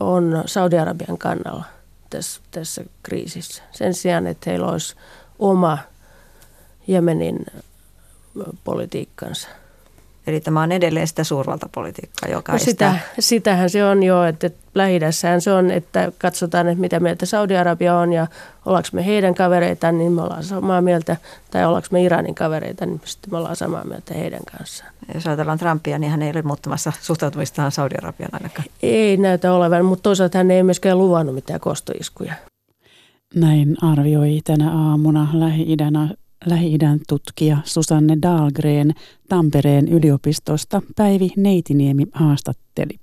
on 0.00 0.42
Saudi-Arabian 0.46 1.18
kannalla 1.18 1.64
tässä, 2.10 2.40
tässä 2.50 2.84
kriisissä. 3.02 3.62
Sen 3.72 3.94
sijaan, 3.94 4.26
että 4.26 4.50
heillä 4.50 4.66
olisi 4.66 4.96
oma 5.38 5.78
Jemenin 6.86 7.46
politiikkansa. 8.64 9.48
Eli 10.26 10.40
tämä 10.40 10.62
on 10.62 10.72
edelleen 10.72 11.08
sitä 11.08 11.24
suurvaltapolitiikkaa, 11.24 12.28
joka 12.28 12.52
no 12.52 12.58
sitä, 12.58 12.98
Sitähän 13.18 13.70
se 13.70 13.84
on 13.84 14.02
jo, 14.02 14.24
että 14.24 14.50
lähi 14.74 14.98
se 15.38 15.52
on, 15.52 15.70
että 15.70 16.12
katsotaan, 16.18 16.68
että 16.68 16.80
mitä 16.80 17.00
mieltä 17.00 17.26
Saudi-Arabia 17.26 17.96
on 17.96 18.12
ja 18.12 18.26
ollaanko 18.66 18.88
me 18.92 19.06
heidän 19.06 19.34
kavereita, 19.34 19.92
niin 19.92 20.12
me 20.12 20.22
ollaan 20.22 20.44
samaa 20.44 20.82
mieltä, 20.82 21.16
tai 21.50 21.64
ollaanko 21.64 21.88
me 21.90 22.02
Iranin 22.02 22.34
kavereita, 22.34 22.86
niin 22.86 23.00
sitten 23.04 23.34
me 23.34 23.36
ollaan 23.36 23.56
samaa 23.56 23.84
mieltä 23.84 24.14
heidän 24.14 24.40
kanssaan. 24.56 24.92
Jos 25.14 25.26
ajatellaan 25.26 25.58
Trumpia, 25.58 25.98
niin 25.98 26.10
hän 26.10 26.22
ei 26.22 26.30
ole 26.30 26.42
muuttamassa 26.42 26.92
suhtautumistaan 27.00 27.72
Saudi-Arabian 27.72 28.30
ainakaan. 28.32 28.68
Ei 28.82 29.16
näytä 29.16 29.52
olevan, 29.52 29.84
mutta 29.84 30.02
toisaalta 30.02 30.38
hän 30.38 30.50
ei 30.50 30.62
myöskään 30.62 30.98
luvannut 30.98 31.34
mitään 31.34 31.60
kostoiskuja. 31.60 32.34
Näin 33.34 33.76
arvioi 33.82 34.40
tänä 34.44 34.70
aamuna 34.70 35.28
Lähi-idän 35.32 35.94
Lähi-idän 36.46 37.00
tutkija 37.08 37.56
Susanne 37.64 38.16
Dahlgren 38.22 38.94
Tampereen 39.28 39.88
yliopistosta 39.88 40.82
Päivi 40.96 41.30
Neitiniemi 41.36 42.06
haastatteli. 42.12 43.01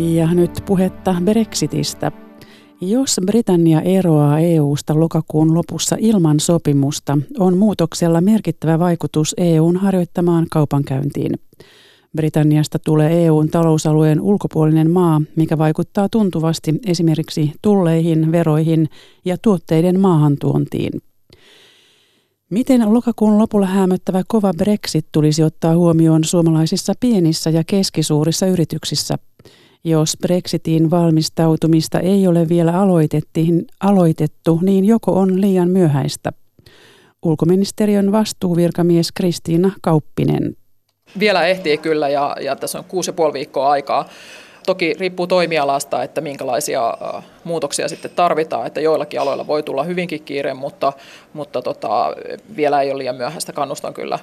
Ja 0.00 0.34
nyt 0.34 0.62
puhetta 0.66 1.14
Brexitistä. 1.24 2.12
Jos 2.80 3.20
Britannia 3.26 3.80
eroaa 3.80 4.38
EU-sta 4.38 5.00
lokakuun 5.00 5.54
lopussa 5.54 5.96
ilman 5.98 6.40
sopimusta, 6.40 7.18
on 7.38 7.58
muutoksella 7.58 8.20
merkittävä 8.20 8.78
vaikutus 8.78 9.34
EUn 9.38 9.76
harjoittamaan 9.76 10.46
kaupankäyntiin. 10.50 11.32
Britanniasta 12.16 12.78
tulee 12.78 13.26
EUn 13.26 13.48
talousalueen 13.48 14.20
ulkopuolinen 14.20 14.90
maa, 14.90 15.22
mikä 15.36 15.58
vaikuttaa 15.58 16.08
tuntuvasti 16.08 16.74
esimerkiksi 16.86 17.52
tulleihin, 17.62 18.32
veroihin 18.32 18.88
ja 19.24 19.38
tuotteiden 19.38 20.00
maahantuontiin. 20.00 20.92
Miten 22.50 22.94
lokakuun 22.94 23.38
lopulla 23.38 23.66
hämöttävä 23.66 24.22
kova 24.28 24.52
Brexit 24.54 25.06
tulisi 25.12 25.42
ottaa 25.42 25.76
huomioon 25.76 26.24
suomalaisissa 26.24 26.92
pienissä 27.00 27.50
ja 27.50 27.64
keskisuurissa 27.64 28.46
yrityksissä? 28.46 29.18
Jos 29.84 30.16
Brexitiin 30.22 30.90
valmistautumista 30.90 32.00
ei 32.00 32.26
ole 32.26 32.48
vielä 32.48 32.72
aloitettu, 33.80 34.58
niin 34.62 34.84
joko 34.84 35.12
on 35.12 35.40
liian 35.40 35.68
myöhäistä. 35.70 36.32
Ulkoministeriön 37.22 38.12
vastuuvirkamies 38.12 39.12
Kristiina 39.12 39.70
Kauppinen. 39.82 40.56
Vielä 41.18 41.46
ehtii 41.46 41.78
kyllä 41.78 42.08
ja, 42.08 42.36
ja 42.40 42.56
tässä 42.56 42.78
on 42.78 42.84
kuusi 42.84 43.08
ja 43.08 43.12
puoli 43.12 43.32
viikkoa 43.32 43.70
aikaa. 43.70 44.08
Toki 44.66 44.94
riippuu 44.98 45.26
toimialasta, 45.26 46.02
että 46.02 46.20
minkälaisia 46.20 46.98
muutoksia 47.44 47.88
sitten 47.88 48.10
tarvitaan, 48.10 48.66
että 48.66 48.80
joillakin 48.80 49.20
aloilla 49.20 49.46
voi 49.46 49.62
tulla 49.62 49.84
hyvinkin 49.84 50.22
kiire, 50.22 50.54
mutta, 50.54 50.92
mutta 51.32 51.62
tota, 51.62 52.16
vielä 52.56 52.82
ei 52.82 52.90
ole 52.90 52.98
liian 52.98 53.16
myöhäistä. 53.16 53.52
Kannustan 53.52 53.94
kyllä 53.94 54.18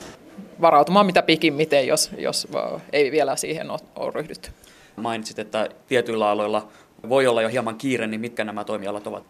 varautumaan 0.62 1.06
mitä 1.06 1.22
pikimmiten, 1.22 1.88
jos, 1.88 2.12
jos 2.18 2.48
ei 2.94 3.12
vielä 3.12 3.36
siihen 3.36 3.72
ole, 3.72 3.80
ole 3.96 4.12
ryhdytty. 4.16 4.50
Mainitsit, 4.98 5.40
että 5.40 5.70
tietyillä 5.88 6.30
aloilla 6.30 6.68
voi 7.10 7.28
olla 7.28 7.42
jo 7.42 7.50
hieman 7.50 7.76
kiire, 7.76 8.08
niin 8.08 8.22
mitkä 8.22 8.44
nämä 8.44 8.64
toimialat 8.64 9.08
ovat? 9.08 9.24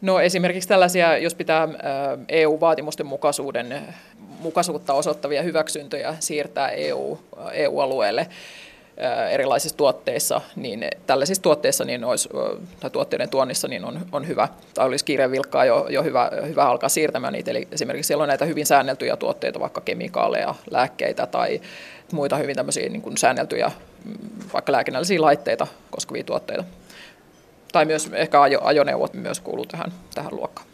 No 0.00 0.20
esimerkiksi 0.20 0.68
tällaisia, 0.68 1.18
jos 1.18 1.34
pitää 1.34 1.68
EU-vaatimusten 2.28 3.06
mukaisuuden, 3.06 3.82
mukaisuutta 4.40 4.94
osoittavia 4.94 5.42
hyväksyntöjä 5.42 6.16
siirtää 6.20 6.68
EU, 6.70 7.18
EU-alueelle 7.52 8.26
erilaisissa 9.30 9.76
tuotteissa, 9.76 10.40
niin 10.56 10.86
tällaisissa 11.06 11.42
tuotteissa 11.42 11.84
niin 11.84 12.04
olisi, 12.04 12.28
tai 12.80 12.90
tuotteiden 12.90 13.28
tuonnissa 13.28 13.68
niin 13.68 13.84
on, 13.84 14.00
on 14.12 14.28
hyvä, 14.28 14.48
tai 14.74 14.86
olisi 14.86 15.04
kiireen 15.04 15.30
vilkkaa 15.30 15.64
jo, 15.64 15.86
jo 15.90 16.02
hyvä, 16.02 16.30
hyvä 16.46 16.64
alkaa 16.64 16.88
siirtämään 16.88 17.32
niitä. 17.32 17.50
Eli 17.50 17.68
esimerkiksi 17.72 18.06
siellä 18.06 18.22
on 18.22 18.28
näitä 18.28 18.44
hyvin 18.44 18.66
säänneltyjä 18.66 19.16
tuotteita, 19.16 19.60
vaikka 19.60 19.80
kemikaaleja, 19.80 20.54
lääkkeitä 20.70 21.26
tai 21.26 21.60
muita 22.12 22.36
hyvin 22.36 22.56
tämmöisiä 22.56 22.88
niin 22.88 23.02
kuin 23.02 23.16
säänneltyjä, 23.16 23.70
vaikka 24.52 24.72
lääkinnällisiä 24.72 25.20
laitteita 25.20 25.66
koskevia 25.90 26.24
tuotteita 26.24 26.64
tai 27.72 27.84
myös 27.84 28.10
ehkä 28.12 28.42
ajo, 28.42 28.60
ajoneuvot 28.62 29.14
myös 29.14 29.40
kuuluu 29.40 29.66
tähän, 29.66 29.92
tähän 30.14 30.36
luokkaan. 30.36 30.68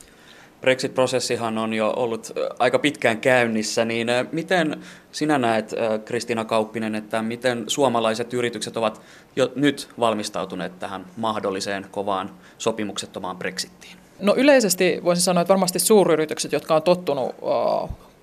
Brexit-prosessihan 0.60 1.58
on 1.58 1.74
jo 1.74 1.92
ollut 1.96 2.32
aika 2.58 2.78
pitkään 2.78 3.18
käynnissä, 3.18 3.84
niin 3.84 4.08
miten 4.32 4.82
sinä 5.12 5.38
näet, 5.38 5.74
Kristina 6.04 6.44
Kauppinen, 6.44 6.94
että 6.94 7.22
miten 7.22 7.64
suomalaiset 7.66 8.34
yritykset 8.34 8.76
ovat 8.76 9.00
jo 9.37 9.52
nyt 9.54 9.88
valmistautuneet 10.00 10.78
tähän 10.78 11.06
mahdolliseen 11.16 11.87
kovaan 11.90 12.30
sopimuksettomaan 12.58 13.37
Brexittiin? 13.37 13.96
No 14.20 14.34
yleisesti 14.37 15.00
voisin 15.04 15.22
sanoa, 15.22 15.40
että 15.40 15.48
varmasti 15.48 15.78
suuryritykset, 15.78 16.52
jotka 16.52 16.74
on 16.74 16.82
tottunut 16.82 17.34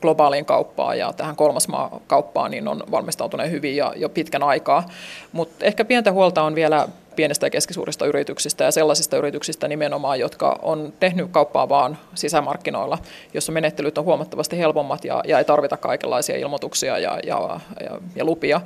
globaaliin 0.02 0.46
kauppaan 0.46 0.98
ja 0.98 1.14
tähän 1.14 1.36
kolmasmaa-kauppaan, 1.36 2.52
niin 2.52 2.68
on 2.68 2.84
valmistautuneet 2.92 3.52
hyvin 3.52 3.76
ja 3.76 3.94
jo 3.96 4.10
pitkän 4.10 4.44
aikaa. 4.44 4.86
Mutta 5.32 5.66
ehkä 5.66 5.86
pientä 5.86 6.12
huolta 6.12 6.44
on 6.44 6.56
vielä 6.56 6.88
pienistä 7.16 7.46
ja 7.46 7.50
keskisuurista 7.50 8.06
yrityksistä 8.06 8.64
ja 8.64 8.72
sellaisista 8.72 9.18
yrityksistä 9.18 9.68
nimenomaan, 9.68 10.20
jotka 10.20 10.60
on 10.62 10.94
tehnyt 11.00 11.32
kauppaa 11.32 11.70
vaan 11.70 11.98
sisämarkkinoilla, 12.16 12.98
jossa 13.34 13.52
menettelyt 13.52 13.98
on 13.98 14.06
huomattavasti 14.06 14.58
helpommat 14.58 15.06
ja, 15.06 15.24
ja 15.28 15.38
ei 15.38 15.46
tarvita 15.46 15.78
kaikenlaisia 15.78 16.38
ilmoituksia 16.38 16.98
ja, 16.98 17.20
ja, 17.24 17.60
ja, 17.80 18.00
ja 18.16 18.26
lupia 18.26 18.62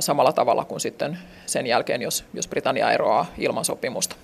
samalla 0.00 0.32
tavalla 0.32 0.64
kuin 0.64 0.80
sitten 0.80 1.18
sen 1.46 1.66
jälkeen, 1.66 2.02
jos, 2.02 2.24
jos 2.34 2.48
Britannia 2.48 2.92
eroaa 2.92 3.26
ilman 3.38 3.64
sopimusta. 3.64 4.16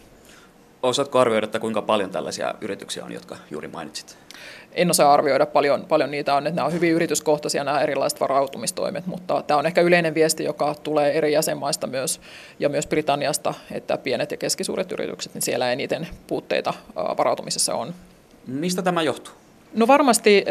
Osaatko 0.87 1.19
arvioida, 1.19 1.45
että 1.45 1.59
kuinka 1.59 1.83
paljon 1.83 2.11
tällaisia 2.11 2.55
yrityksiä 2.61 3.05
on, 3.05 3.13
jotka 3.13 3.37
juuri 3.51 3.69
mainitsit? 3.69 4.19
En 4.73 4.91
osaa 4.91 5.15
arvioida, 5.15 5.47
paljon, 5.47 5.85
paljon 5.89 6.11
niitä 6.11 6.35
on, 6.35 6.47
että 6.47 6.57
nämä 6.57 6.67
on 6.67 6.73
hyvin 6.73 6.93
yrityskohtaisia 6.93 7.65
nämä 7.65 7.81
erilaiset 7.81 8.21
varautumistoimet, 8.21 9.07
mutta 9.07 9.43
tämä 9.43 9.59
on 9.59 9.67
ehkä 9.67 9.81
yleinen 9.81 10.15
viesti, 10.15 10.45
joka 10.45 10.75
tulee 10.83 11.13
eri 11.13 11.33
jäsenmaista 11.33 11.87
myös 11.87 12.21
ja 12.59 12.69
myös 12.69 12.87
Britanniasta, 12.87 13.55
että 13.71 13.99
pienet 13.99 14.31
ja 14.31 14.37
keskisuuret 14.37 14.93
yritykset, 14.93 15.35
niin 15.35 15.43
siellä 15.43 15.73
eniten 15.73 16.09
puutteita 16.27 16.75
varautumisessa 17.19 17.75
on. 17.75 17.95
Mistä 18.47 18.83
tämä 18.83 19.03
johtuu? 19.03 19.35
No 19.77 19.87
varmasti 19.87 20.45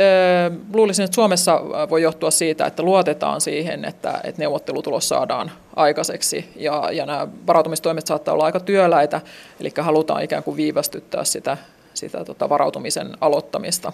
luulisin, 0.73 1.05
että 1.05 1.15
Suomessa 1.15 1.61
voi 1.89 2.01
johtua 2.01 2.31
siitä, 2.31 2.65
että 2.65 2.83
luotetaan 2.83 3.41
siihen, 3.41 3.85
että, 3.85 4.19
että 4.23 4.41
neuvottelutulos 4.41 5.09
saadaan 5.09 5.51
aikaiseksi 5.75 6.49
ja, 6.55 6.91
ja 6.91 7.05
nämä 7.05 7.27
varautumistoimet 7.47 8.07
saattaa 8.07 8.33
olla 8.33 8.45
aika 8.45 8.59
työläitä, 8.59 9.21
eli 9.59 9.71
halutaan 9.81 10.23
ikään 10.23 10.43
kuin 10.43 10.57
viivästyttää 10.57 11.23
sitä, 11.23 11.57
sitä 11.93 12.25
tota 12.25 12.49
varautumisen 12.49 13.09
aloittamista. 13.21 13.93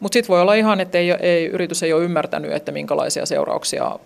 Mutta 0.00 0.12
sitten 0.12 0.28
voi 0.28 0.40
olla 0.40 0.54
ihan, 0.54 0.80
että 0.80 0.98
ei, 0.98 1.10
ei, 1.10 1.46
yritys 1.46 1.82
ei 1.82 1.92
ole 1.92 2.04
ymmärtänyt, 2.04 2.52
että 2.52 2.72
minkälaisia 2.72 3.26
seurauksia 3.26 3.98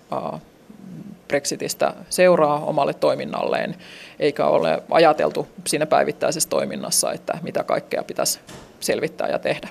Brexitistä 1.29 1.95
seuraa 2.11 2.65
omalle 2.65 2.95
toiminnalleen, 2.95 3.77
eikä 4.21 4.47
ole 4.47 4.83
ajateltu 4.91 5.49
siinä 5.67 5.87
päivittäisessä 5.87 6.49
toiminnassa, 6.49 7.13
että 7.13 7.39
mitä 7.43 7.65
kaikkea 7.65 8.03
pitäisi 8.03 8.41
selvittää 8.81 9.29
ja 9.29 9.39
tehdä. 9.39 9.69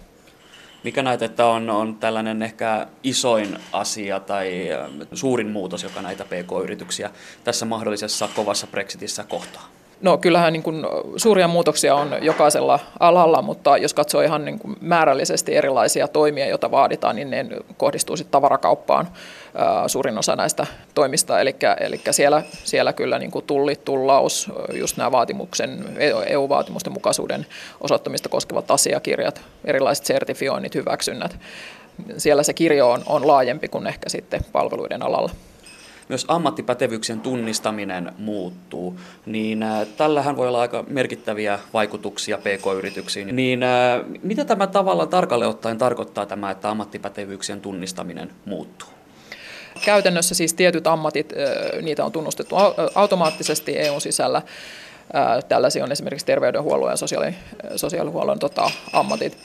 Mikä 0.84 1.04
näet, 1.04 1.22
että 1.22 1.46
on, 1.46 1.70
on 1.70 1.96
tällainen 1.96 2.42
ehkä 2.42 2.88
isoin 3.04 3.58
asia 3.74 4.20
tai 4.20 4.70
suurin 5.13 5.48
muutos, 5.48 5.84
joka 5.84 6.02
näitä 6.02 6.24
PK-yrityksiä 6.24 7.10
tässä 7.44 7.66
mahdollisessa 7.66 8.30
kovassa 8.36 8.68
Brexitissä 8.68 9.24
kohtaa? 9.24 9.68
No 10.02 10.18
kyllähän 10.18 10.54
niin 10.54 10.63
kuin 10.63 10.86
suuria 11.16 11.48
muutoksia 11.48 11.96
on 11.96 12.16
jokaisella 12.22 12.80
alalla, 13.00 13.42
mutta 13.42 13.78
jos 13.78 13.94
katsoo 13.94 14.22
ihan 14.22 14.46
niin 14.46 14.60
kuin 14.60 14.78
määrällisesti 14.82 15.56
erilaisia 15.56 16.08
toimia, 16.08 16.48
joita 16.48 16.72
vaaditaan, 16.72 17.16
niin 17.16 17.30
ne 17.30 17.46
kohdistuu 17.78 18.18
sitten 18.18 18.32
tavarakauppaan 18.32 19.08
suurin 19.88 20.17
osa 20.17 20.36
näistä 20.36 20.67
toimista. 20.93 21.41
Eli, 21.41 21.56
eli 21.80 22.02
siellä, 22.12 22.43
siellä 22.63 22.93
kyllä 22.93 23.20
niin 23.20 23.32
kuin 23.32 23.46
tulli, 23.46 23.76
tullaus, 23.76 24.52
just 24.74 24.98
nämä 24.98 25.12
vaatimuksen, 25.12 25.86
EU-vaatimusten 26.28 26.93
mukaisuuden 26.93 27.46
osoittamista 27.82 28.30
koskevat 28.30 28.72
asiakirjat, 28.72 29.41
erilaiset 29.65 30.06
sertifioinnit, 30.06 30.76
hyväksynnät. 30.76 31.39
Siellä 32.17 32.43
se 32.43 32.54
kirjo 32.54 32.91
on, 32.91 33.04
on 33.06 33.28
laajempi 33.28 33.67
kuin 33.67 33.88
ehkä 33.88 34.10
sitten 34.10 34.41
palveluiden 34.52 35.04
alalla 35.04 35.32
myös 36.10 36.26
ammattipätevyyksien 36.28 37.20
tunnistaminen 37.20 38.12
muuttuu, 38.17 39.00
niin 39.26 39.63
äh, 39.63 39.88
tällähän 39.98 40.38
voi 40.38 40.48
olla 40.48 40.62
aika 40.62 40.84
merkittäviä 40.88 41.60
vaikutuksia 41.74 42.38
pk-yrityksiin. 42.38 43.36
Niin 43.36 43.60
mitä 44.24 44.46
tämä 44.46 44.67
tavallaan 44.67 45.10
tarkalleen 45.10 45.50
ottaen 45.50 45.78
tarkoittaa 45.78 46.26
tämä, 46.26 46.52
että 46.52 46.70
ammattipätevyyksien 46.70 47.62
tunnistaminen 47.62 48.32
muuttuu? 48.46 48.97
Käytännössä 49.86 50.36
siis 50.36 50.54
tietyt 50.54 50.88
ammatit, 50.88 51.34
niitä 51.82 52.06
on 52.06 52.12
tunnustettu 52.12 52.56
automaattisesti 52.96 53.80
EUn 53.80 54.02
sisällä. 54.02 54.42
Tällaisia 55.48 55.84
on 55.84 55.92
esimerkiksi 55.92 56.26
terveydenhuollon 56.26 56.92
ja 56.92 56.98
sosiaali, 56.98 57.36
sosiaalihuollon 57.76 58.40
tota, 58.40 58.72
ammatit 58.94 59.38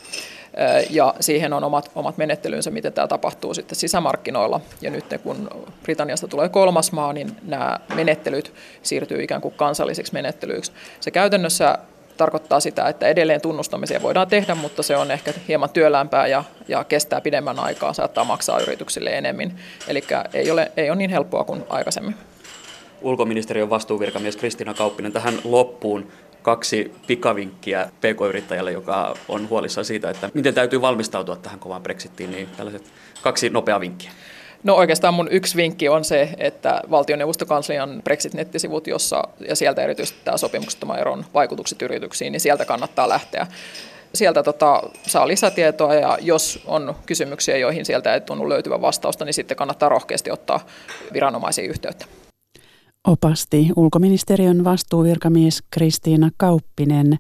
ja 0.91 1.15
siihen 1.21 1.53
on 1.53 1.65
omat, 1.65 1.91
omat 1.95 2.17
menettelynsä, 2.17 2.71
miten 2.71 2.93
tämä 2.93 3.09
tapahtuu 3.09 3.55
sitten 3.55 3.77
sisämarkkinoilla. 3.77 4.61
Ja 4.81 4.91
nyt 4.91 5.05
kun 5.23 5.51
Britanniasta 5.83 6.29
tulee 6.29 6.49
kolmas 6.49 6.93
maa, 6.93 7.13
niin 7.13 7.37
nämä 7.43 7.81
menettelyt 7.95 8.53
siirtyy 8.83 9.23
ikään 9.23 9.41
kuin 9.41 9.55
kansallisiksi 9.55 10.13
menettelyiksi. 10.13 10.73
Se 11.01 11.11
käytännössä 11.11 11.79
tarkoittaa 12.17 12.61
sitä, 12.61 12.89
että 12.89 13.07
edelleen 13.07 13.41
tunnustamisia 13.41 14.03
voidaan 14.03 14.29
tehdä, 14.29 14.55
mutta 14.55 14.83
se 14.83 14.97
on 14.97 15.11
ehkä 15.11 15.33
hieman 15.49 15.71
työlämpää 15.71 16.27
ja, 16.27 16.45
ja 16.69 16.85
kestää 16.85 17.21
pidemmän 17.21 17.59
aikaa, 17.59 17.93
saattaa 17.93 18.25
maksaa 18.25 18.61
yrityksille 18.61 19.11
enemmän. 19.11 19.59
Eli 19.89 20.05
ei 20.35 20.51
ole, 20.51 20.73
ei 20.77 20.91
ole 20.91 20.97
niin 20.97 21.11
helppoa 21.11 21.45
kuin 21.45 21.65
aikaisemmin 21.69 22.15
ulkoministeriön 23.03 23.71
vastuuvirkamies 23.71 24.37
Kristina 24.37 24.75
Kauppinen 24.75 25.13
tähän 25.13 25.35
loppuun 25.45 26.09
kaksi 26.43 26.93
pikavinkkiä 27.07 27.89
pk-yrittäjälle, 28.01 28.73
joka 28.73 29.15
on 29.29 29.49
huolissaan 29.49 29.85
siitä, 29.85 30.11
että 30.11 30.31
miten 30.35 30.55
täytyy 30.55 30.81
valmistautua 30.81 31.37
tähän 31.37 31.59
kovaan 31.59 31.83
Brexitiin, 31.83 32.31
niin 32.31 32.49
tällaiset 32.57 32.93
kaksi 33.23 33.51
nopeaa 33.51 33.81
vinkkiä. 33.81 34.11
No 34.65 34.75
oikeastaan 34.75 35.15
mun 35.15 35.29
yksi 35.31 35.57
vinkki 35.57 35.89
on 35.89 36.05
se, 36.05 36.35
että 36.39 36.81
valtioneuvostokanslian 36.91 38.03
Brexit-nettisivut, 38.05 38.87
jossa, 38.87 39.23
ja 39.49 39.57
sieltä 39.57 39.83
erityisesti 39.83 40.21
tämä 40.25 40.37
sopimuksettoman 40.37 40.99
eron 40.99 41.25
vaikutukset 41.35 41.83
yrityksiin, 41.83 42.33
niin 42.33 42.41
sieltä 42.41 42.65
kannattaa 42.65 43.09
lähteä. 43.09 43.47
Sieltä 44.15 44.43
tota, 44.43 44.83
saa 45.07 45.29
lisätietoa 45.29 45.95
ja 45.95 46.19
jos 46.21 46.63
on 46.67 46.95
kysymyksiä, 47.07 47.57
joihin 47.57 47.85
sieltä 47.85 48.15
ei 48.15 48.21
tunnu 48.21 48.49
löytyvän 48.49 48.81
vastausta, 48.81 49.25
niin 49.25 49.35
sitten 49.35 49.57
kannattaa 49.57 49.89
rohkeasti 49.89 50.31
ottaa 50.31 50.67
viranomaisiin 51.13 51.71
yhteyttä. 51.71 52.07
Opasti 53.07 53.69
ulkoministeriön 53.77 54.65
vastuuvirkamies 54.65 55.63
Kristiina 55.71 56.31
Kauppinen. 56.37 57.19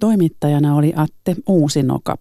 Toimittajana 0.00 0.74
oli 0.74 0.92
Atte 0.96 1.34
Uusinoka. 1.48 2.16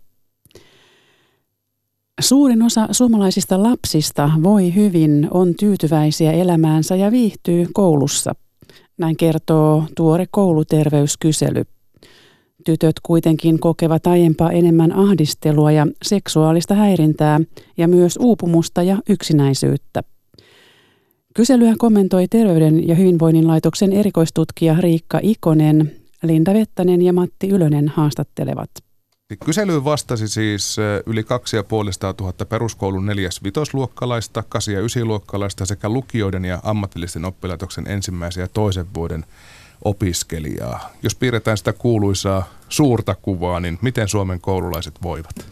Suurin 2.21 2.63
osa 2.63 2.88
suomalaisista 2.91 3.63
lapsista 3.63 4.32
voi 4.43 4.75
hyvin, 4.75 5.28
on 5.32 5.56
tyytyväisiä 5.60 6.32
elämäänsä 6.32 6.95
ja 6.95 7.12
viihtyy 7.12 7.67
koulussa. 7.73 8.36
Näin 8.97 9.17
kertoo 9.17 9.84
tuore 9.95 10.25
kouluterveyskysely. 10.32 11.63
Tytöt 12.65 12.95
kuitenkin 13.04 13.60
kokevat 13.60 14.08
aiempaa 14.08 14.51
enemmän 14.51 14.91
ahdistelua 14.91 15.71
ja 15.71 15.88
seksuaalista 16.04 16.75
häirintää 16.75 17.39
ja 17.78 17.88
myös 17.88 18.17
uupumusta 18.21 18.84
ja 18.84 18.97
yksinäisyyttä. 19.10 20.04
Kyselyä 21.34 21.75
kommentoi 21.78 22.28
Terveyden 22.28 22.88
ja 22.88 22.95
hyvinvoinnin 22.95 23.47
laitoksen 23.47 23.93
erikoistutkija 23.93 24.75
Riikka 24.80 25.19
Ikonen, 25.23 25.91
Linda 26.23 26.54
Vettänen 26.54 27.01
ja 27.01 27.13
Matti 27.13 27.49
Ylönen 27.49 27.88
haastattelevat. 27.88 28.85
Kyselyyn 29.46 29.84
vastasi 29.84 30.28
siis 30.28 30.78
yli 31.06 31.24
2500 31.24 32.14
peruskoulun 32.50 33.06
neljäs 33.06 33.44
vitosluokkalaista, 33.44 34.44
8 34.50 34.74
ja 34.74 34.80
9 34.80 35.08
luokkalaista 35.08 35.66
sekä 35.66 35.90
lukioiden 35.90 36.46
ja 36.46 36.60
ammatillisten 36.64 37.26
oppilaitoksen 37.26 37.88
ensimmäisen 37.88 38.42
ja 38.42 38.48
toisen 38.48 38.86
vuoden 38.94 39.26
opiskelijaa. 39.86 40.90
Jos 41.04 41.16
piirretään 41.16 41.58
sitä 41.58 41.74
kuuluisaa 41.74 42.50
suurta 42.70 43.16
kuvaa, 43.22 43.60
niin 43.60 43.80
miten 43.82 44.08
Suomen 44.08 44.42
koululaiset 44.42 44.96
voivat? 45.04 45.46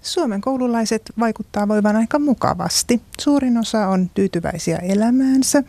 Suomen 0.00 0.40
koululaiset 0.40 1.12
vaikuttaa 1.20 1.68
voivan 1.68 1.96
aika 1.96 2.18
mukavasti. 2.18 3.00
Suurin 3.20 3.58
osa 3.58 3.88
on 3.88 4.10
tyytyväisiä 4.14 4.76
elämäänsä 4.76 5.62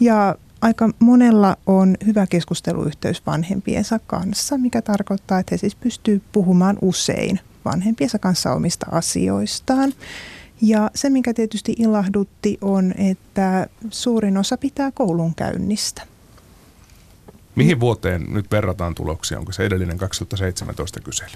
ja 0.00 0.36
aika 0.64 0.90
monella 0.98 1.56
on 1.66 1.96
hyvä 2.06 2.26
keskusteluyhteys 2.26 3.26
vanhempiensa 3.26 4.00
kanssa, 4.06 4.58
mikä 4.58 4.82
tarkoittaa, 4.82 5.38
että 5.38 5.54
he 5.54 5.58
siis 5.58 5.74
pystyy 5.74 6.22
puhumaan 6.32 6.78
usein 6.82 7.40
vanhempiensa 7.64 8.18
kanssa 8.18 8.52
omista 8.52 8.86
asioistaan. 8.90 9.92
Ja 10.60 10.90
se, 10.94 11.10
mikä 11.10 11.34
tietysti 11.34 11.74
ilahdutti, 11.78 12.58
on, 12.60 12.94
että 12.98 13.66
suurin 13.90 14.36
osa 14.36 14.56
pitää 14.56 14.90
koulun 14.90 15.34
käynnistä. 15.34 16.02
Mihin 17.54 17.80
vuoteen 17.80 18.26
nyt 18.28 18.50
verrataan 18.50 18.94
tuloksia? 18.94 19.38
Onko 19.38 19.52
se 19.52 19.64
edellinen 19.66 19.98
2017 19.98 21.00
kysely? 21.00 21.30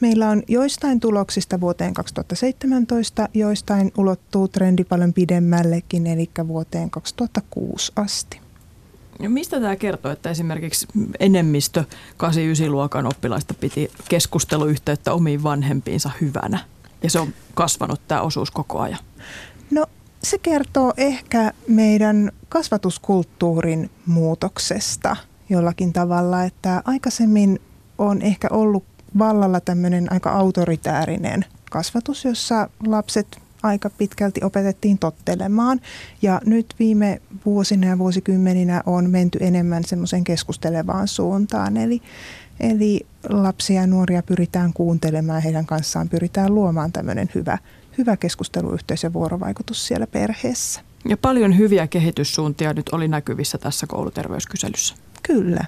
Meillä 0.00 0.28
on 0.28 0.42
joistain 0.48 1.00
tuloksista 1.00 1.60
vuoteen 1.60 1.94
2017, 1.94 3.28
joistain 3.34 3.92
ulottuu 3.98 4.48
trendi 4.48 4.84
paljon 4.84 5.12
pidemmällekin, 5.12 6.06
eli 6.06 6.30
vuoteen 6.48 6.90
2006 6.90 7.92
asti. 7.96 8.49
Ja 9.20 9.30
mistä 9.30 9.60
tämä 9.60 9.76
kertoo, 9.76 10.12
että 10.12 10.30
esimerkiksi 10.30 10.86
enemmistö 11.20 11.84
8-9-luokan 12.22 13.06
oppilaista 13.06 13.54
piti 13.54 13.90
keskusteluyhteyttä 14.08 15.12
omiin 15.12 15.42
vanhempiinsa 15.42 16.10
hyvänä? 16.20 16.58
Ja 17.02 17.10
se 17.10 17.20
on 17.20 17.34
kasvanut 17.54 18.00
tämä 18.08 18.20
osuus 18.20 18.50
koko 18.50 18.78
ajan. 18.78 18.98
No 19.70 19.86
se 20.22 20.38
kertoo 20.38 20.92
ehkä 20.96 21.52
meidän 21.68 22.32
kasvatuskulttuurin 22.48 23.90
muutoksesta 24.06 25.16
jollakin 25.48 25.92
tavalla, 25.92 26.44
että 26.44 26.82
aikaisemmin 26.84 27.60
on 27.98 28.22
ehkä 28.22 28.48
ollut 28.50 28.84
vallalla 29.18 29.60
tämmöinen 29.60 30.12
aika 30.12 30.32
autoritäärinen 30.32 31.44
kasvatus, 31.70 32.24
jossa 32.24 32.68
lapset 32.86 33.39
aika 33.62 33.90
pitkälti 33.90 34.44
opetettiin 34.44 34.98
tottelemaan. 34.98 35.80
Ja 36.22 36.40
nyt 36.44 36.74
viime 36.78 37.20
vuosina 37.46 37.86
ja 37.86 37.98
vuosikymmeninä 37.98 38.82
on 38.86 39.10
menty 39.10 39.38
enemmän 39.40 39.84
semmoisen 39.84 40.24
keskustelevaan 40.24 41.08
suuntaan. 41.08 41.76
Eli, 41.76 42.02
eli 42.60 43.06
lapsia 43.28 43.80
ja 43.80 43.86
nuoria 43.86 44.22
pyritään 44.22 44.72
kuuntelemaan, 44.72 45.42
heidän 45.42 45.66
kanssaan 45.66 46.08
pyritään 46.08 46.54
luomaan 46.54 46.92
tämmöinen 46.92 47.30
hyvä, 47.34 47.58
hyvä 47.98 48.16
keskusteluyhteys 48.16 49.02
ja 49.02 49.12
vuorovaikutus 49.12 49.86
siellä 49.86 50.06
perheessä. 50.06 50.80
Ja 51.08 51.16
paljon 51.16 51.58
hyviä 51.58 51.86
kehityssuuntia 51.86 52.72
nyt 52.72 52.88
oli 52.88 53.08
näkyvissä 53.08 53.58
tässä 53.58 53.86
kouluterveyskyselyssä. 53.86 54.94
Kyllä. 55.22 55.64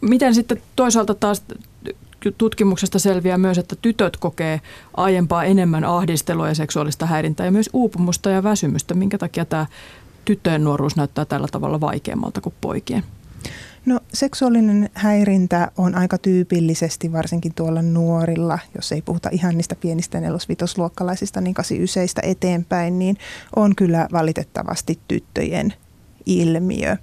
Miten 0.00 0.34
sitten 0.34 0.62
toisaalta 0.76 1.14
taas 1.14 1.42
tutkimuksesta 2.38 2.98
selviää 2.98 3.38
myös, 3.38 3.58
että 3.58 3.76
tytöt 3.82 4.16
kokee 4.16 4.60
aiempaa 4.96 5.44
enemmän 5.44 5.84
ahdistelua 5.84 6.48
ja 6.48 6.54
seksuaalista 6.54 7.06
häirintää 7.06 7.46
ja 7.46 7.52
myös 7.52 7.70
uupumusta 7.72 8.30
ja 8.30 8.42
väsymystä. 8.42 8.94
Minkä 8.94 9.18
takia 9.18 9.44
tämä 9.44 9.66
tyttöjen 10.24 10.64
nuoruus 10.64 10.96
näyttää 10.96 11.24
tällä 11.24 11.48
tavalla 11.52 11.80
vaikeammalta 11.80 12.40
kuin 12.40 12.54
poikien? 12.60 13.04
No 13.86 14.00
seksuaalinen 14.14 14.90
häirintä 14.94 15.70
on 15.76 15.94
aika 15.94 16.18
tyypillisesti 16.18 17.12
varsinkin 17.12 17.54
tuolla 17.54 17.82
nuorilla, 17.82 18.58
jos 18.74 18.92
ei 18.92 19.02
puhuta 19.02 19.28
ihan 19.32 19.56
niistä 19.56 19.74
pienistä 19.74 20.20
nelosvitosluokkalaisista, 20.20 21.40
niin 21.40 21.54
kasi 21.54 21.82
yseistä 21.82 22.22
eteenpäin, 22.24 22.98
niin 22.98 23.16
on 23.56 23.76
kyllä 23.76 24.08
valitettavasti 24.12 24.98
tyttöjen 25.08 25.74
ilmiö. 26.26 26.96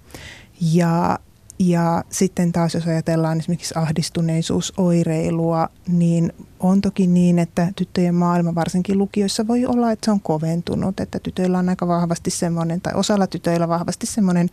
Ja 0.73 1.19
ja 1.60 2.04
sitten 2.10 2.52
taas 2.52 2.74
jos 2.74 2.88
ajatellaan 2.88 3.39
esimerkiksi 3.39 3.74
ahdistuneisuusoireilua, 3.78 5.70
niin 5.88 6.34
on 6.60 6.82
toki 6.82 7.08
niin, 7.08 7.39
että 7.39 7.67
tyttöjen 7.76 8.15
maailma 8.15 8.56
varsinkin 8.56 8.98
lukioissa 8.98 9.48
voi 9.48 9.65
olla, 9.65 9.91
että 9.91 10.06
se 10.06 10.12
on 10.12 10.22
koventunut, 10.22 11.00
että 11.00 11.20
tytöillä 11.20 11.60
on 11.60 11.70
aika 11.70 11.88
vahvasti 11.88 12.30
semmoinen, 12.30 12.82
tai 12.82 12.93
osalla 12.93 13.28
tytöillä 13.28 13.67
vahvasti 13.67 14.06
semmoinen 14.06 14.50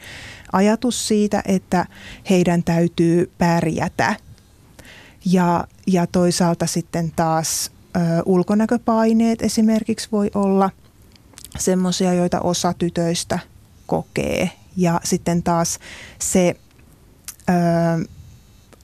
ajatus 0.53 1.09
siitä, 1.09 1.43
että 1.47 1.87
heidän 2.31 2.63
täytyy 2.63 3.31
pärjätä. 3.39 4.17
Ja, 5.25 5.65
ja 5.87 6.07
toisaalta 6.07 6.67
sitten 6.67 7.13
taas 7.17 7.71
ö, 7.97 8.01
ulkonäköpaineet 8.27 9.43
esimerkiksi 9.43 10.09
voi 10.13 10.31
olla 10.35 10.71
semmoisia, 11.59 12.15
joita 12.15 12.41
osa 12.41 12.75
tytöistä 12.79 13.39
kokee. 13.87 14.51
Ja 14.77 15.01
sitten 15.05 15.43
taas 15.43 15.79
se 16.19 16.57
ö, 17.49 17.53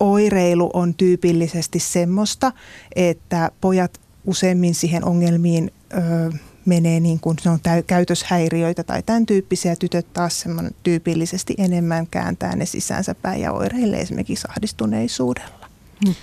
oireilu 0.01 0.71
on 0.75 0.95
tyypillisesti 0.95 1.79
semmoista, 1.79 2.53
että 2.97 3.51
pojat 3.61 4.01
useimmin 4.27 4.75
siihen 4.75 5.05
ongelmiin 5.05 5.73
ö, 5.93 6.37
menee 6.67 7.01
niin 7.01 7.21
kuin 7.21 7.37
se 7.43 7.51
on 7.51 7.61
täy- 7.61 7.83
käytöshäiriöitä 7.87 8.85
tai 8.85 9.03
tämän 9.03 9.27
tyyppisiä. 9.27 9.77
Tytöt 9.77 10.13
taas 10.13 10.41
semmoinen 10.41 10.75
tyypillisesti 10.83 11.55
enemmän 11.59 12.07
kääntää 12.07 12.57
ne 12.57 12.67
sisäänsä 12.67 13.15
päin 13.15 13.41
ja 13.41 13.53
oireilee 13.53 14.01
esimerkiksi 14.01 14.47
ahdistuneisuudella. 14.51 15.69
Hmm. 16.07 16.15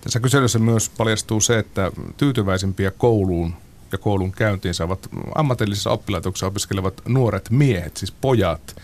Tässä 0.00 0.20
kyselyssä 0.20 0.58
myös 0.58 0.88
paljastuu 0.88 1.40
se, 1.40 1.58
että 1.58 1.92
tyytyväisimpiä 2.16 2.90
kouluun 2.90 3.54
ja 3.92 3.98
koulun 3.98 4.32
käyntiin 4.32 4.74
saavat 4.74 5.08
ammatillisissa 5.34 5.90
oppilaitoksissa 5.90 6.46
opiskelevat 6.46 7.02
nuoret 7.08 7.50
miehet, 7.50 7.96
siis 7.96 8.12
pojat. 8.12 8.76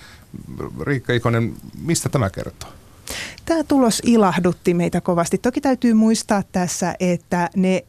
Riikka 0.80 1.12
Ikonen, 1.12 1.54
mistä 1.82 2.08
tämä 2.08 2.30
kertoo? 2.30 2.68
Tämä 3.52 3.64
tulos 3.64 4.02
ilahdutti 4.04 4.74
meitä 4.74 5.00
kovasti. 5.00 5.38
Toki 5.38 5.60
täytyy 5.60 5.94
muistaa 5.94 6.42
tässä, 6.52 6.94
että 7.00 7.50
ne, 7.56 7.84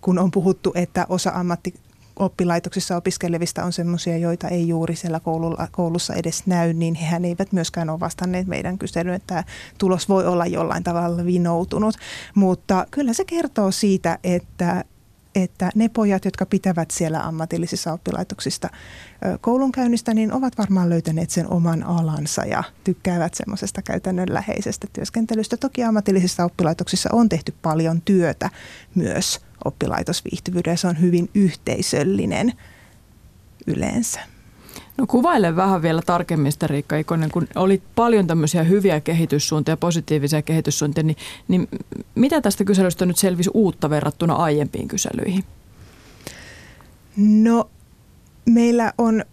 kun 0.00 0.18
on 0.18 0.30
puhuttu, 0.30 0.72
että 0.74 1.06
osa 1.08 1.30
ammatti 1.34 1.74
oppilaitoksissa 2.16 2.96
opiskelevista 2.96 3.64
on 3.64 3.72
sellaisia, 3.72 4.16
joita 4.16 4.48
ei 4.48 4.68
juuri 4.68 4.96
siellä 4.96 5.20
koululla, 5.20 5.68
koulussa 5.72 6.14
edes 6.14 6.46
näy, 6.46 6.72
niin 6.72 6.94
hehän 6.94 7.24
eivät 7.24 7.52
myöskään 7.52 7.90
ole 7.90 8.00
vastanneet 8.00 8.46
meidän 8.46 8.78
kyselyyn, 8.78 9.14
että 9.14 9.26
tämä 9.26 9.44
tulos 9.78 10.08
voi 10.08 10.26
olla 10.26 10.46
jollain 10.46 10.84
tavalla 10.84 11.24
vinoutunut. 11.24 11.94
Mutta 12.34 12.86
kyllä 12.90 13.12
se 13.12 13.24
kertoo 13.24 13.70
siitä, 13.70 14.18
että 14.24 14.84
että 15.34 15.70
ne 15.74 15.88
pojat, 15.88 16.24
jotka 16.24 16.46
pitävät 16.46 16.90
siellä 16.90 17.20
ammatillisissa 17.20 17.92
oppilaitoksista 17.92 18.68
koulunkäynnistä, 19.40 20.14
niin 20.14 20.32
ovat 20.32 20.58
varmaan 20.58 20.90
löytäneet 20.90 21.30
sen 21.30 21.52
oman 21.52 21.82
alansa 21.82 22.44
ja 22.44 22.64
tykkäävät 22.84 23.34
semmoisesta 23.34 23.82
käytännönläheisestä 23.82 24.86
työskentelystä. 24.92 25.56
Toki 25.56 25.84
ammatillisissa 25.84 26.44
oppilaitoksissa 26.44 27.08
on 27.12 27.28
tehty 27.28 27.54
paljon 27.62 28.02
työtä 28.04 28.50
myös 28.94 29.40
oppilaitosviihtyvyydessä. 29.64 30.80
Se 30.80 30.88
on 30.88 31.00
hyvin 31.00 31.30
yhteisöllinen 31.34 32.52
yleensä. 33.66 34.31
No 35.02 35.06
kuvaile 35.06 35.56
vähän 35.56 35.82
vielä 35.82 36.02
tarkemmin 36.06 36.52
sitä 36.52 36.66
Riikka 36.66 36.96
Ikonen, 36.96 37.30
kun 37.30 37.48
oli 37.54 37.82
paljon 37.94 38.26
tämmöisiä 38.26 38.62
hyviä 38.62 39.00
kehityssuuntia, 39.00 39.76
positiivisia 39.76 40.42
kehityssuuntia, 40.42 41.04
niin, 41.04 41.16
niin 41.48 41.68
mitä 42.14 42.40
tästä 42.40 42.64
kyselystä 42.64 43.06
nyt 43.06 43.16
selvisi 43.16 43.50
uutta 43.54 43.90
verrattuna 43.90 44.34
aiempiin 44.34 44.88
kyselyihin? 44.88 45.44
No 47.16 47.70
meillä 48.46 48.92
on 48.98 49.24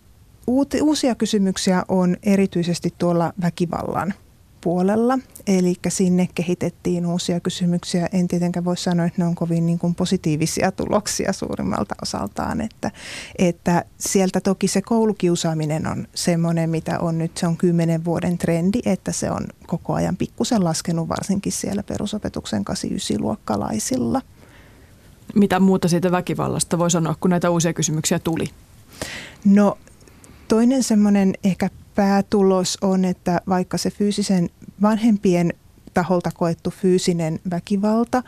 uusia 0.81 1.15
kysymyksiä 1.15 1.85
on 1.87 2.17
erityisesti 2.23 2.93
tuolla 2.97 3.33
väkivallan 3.41 4.13
puolella. 4.61 5.19
Eli 5.47 5.75
sinne 5.87 6.29
kehitettiin 6.35 7.05
uusia 7.05 7.39
kysymyksiä. 7.39 8.09
En 8.13 8.27
tietenkään 8.27 8.65
voi 8.65 8.77
sanoa, 8.77 9.05
että 9.05 9.21
ne 9.21 9.27
on 9.27 9.35
kovin 9.35 9.65
niin 9.65 9.79
kuin 9.79 9.95
positiivisia 9.95 10.71
tuloksia 10.71 11.33
suurimmalta 11.33 11.95
osaltaan. 12.01 12.61
Että, 12.61 12.91
että 13.37 13.85
sieltä 13.97 14.41
toki 14.41 14.67
se 14.67 14.81
koulukiusaaminen 14.81 15.87
on 15.87 16.07
semmoinen, 16.15 16.69
mitä 16.69 16.99
on 16.99 17.17
nyt. 17.17 17.37
Se 17.37 17.47
on 17.47 17.57
kymmenen 17.57 18.05
vuoden 18.05 18.37
trendi, 18.37 18.79
että 18.85 19.11
se 19.11 19.31
on 19.31 19.47
koko 19.67 19.93
ajan 19.93 20.17
pikkusen 20.17 20.63
laskenut 20.63 21.09
varsinkin 21.09 21.51
siellä 21.51 21.83
perusopetuksen 21.83 22.65
8-9-luokkalaisilla. 22.69 24.21
Mitä 25.35 25.59
muuta 25.59 25.87
siitä 25.87 26.11
väkivallasta 26.11 26.79
voi 26.79 26.91
sanoa, 26.91 27.15
kun 27.19 27.29
näitä 27.29 27.49
uusia 27.49 27.73
kysymyksiä 27.73 28.19
tuli? 28.19 28.49
No 29.45 29.77
toinen 30.47 30.83
semmoinen 30.83 31.33
ehkä 31.43 31.69
päätulos 31.99 32.77
on, 32.81 33.05
että 33.05 33.41
vaikka 33.49 33.77
se 33.77 33.91
fyysisen 33.91 34.49
vanhempien 34.81 35.53
taholta 35.93 36.31
koettu 36.31 36.69
fyysinen 36.69 37.39
väkivalta 37.51 38.23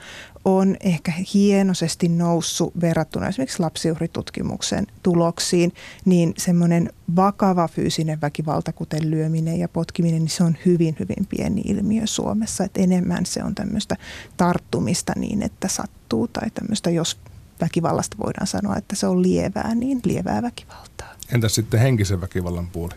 on 0.46 0.78
ehkä 0.80 1.14
hienoisesti 1.34 2.10
noussut 2.10 2.74
verrattuna 2.82 3.28
esimerkiksi 3.28 3.60
lapsiuhritutkimuksen 3.60 4.88
tuloksiin, 5.04 5.74
niin 6.06 6.34
semmoinen 6.38 6.90
vakava 7.16 7.68
fyysinen 7.68 8.22
väkivalta, 8.22 8.74
kuten 8.74 9.12
lyöminen 9.12 9.60
ja 9.60 9.70
potkiminen, 9.70 10.20
niin 10.20 10.30
se 10.30 10.44
on 10.44 10.58
hyvin, 10.66 10.96
hyvin 11.00 11.28
pieni 11.30 11.62
ilmiö 11.66 12.08
Suomessa. 12.08 12.64
Että 12.64 12.82
enemmän 12.82 13.26
se 13.26 13.44
on 13.44 13.56
tämmöistä 13.56 13.98
tarttumista 14.38 15.14
niin, 15.16 15.44
että 15.44 15.68
sattuu 15.68 16.28
tai 16.28 16.50
tämmöistä, 16.50 16.90
jos 16.90 17.18
väkivallasta 17.62 18.18
voidaan 18.24 18.48
sanoa, 18.48 18.78
että 18.78 18.96
se 18.96 19.08
on 19.08 19.22
lievää, 19.22 19.76
niin 19.76 20.02
lievää 20.06 20.42
väkivaltaa. 20.42 21.14
Entäs 21.34 21.56
sitten 21.56 21.80
henkisen 21.80 22.22
väkivallan 22.22 22.68
puoli? 22.68 22.94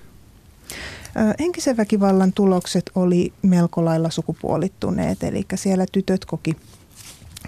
Henkisen 1.40 1.76
väkivallan 1.76 2.32
tulokset 2.32 2.90
oli 2.94 3.32
melko 3.42 3.84
lailla 3.84 4.10
sukupuolittuneet, 4.10 5.22
eli 5.22 5.46
siellä 5.54 5.86
tytöt 5.92 6.24
koki, 6.24 6.56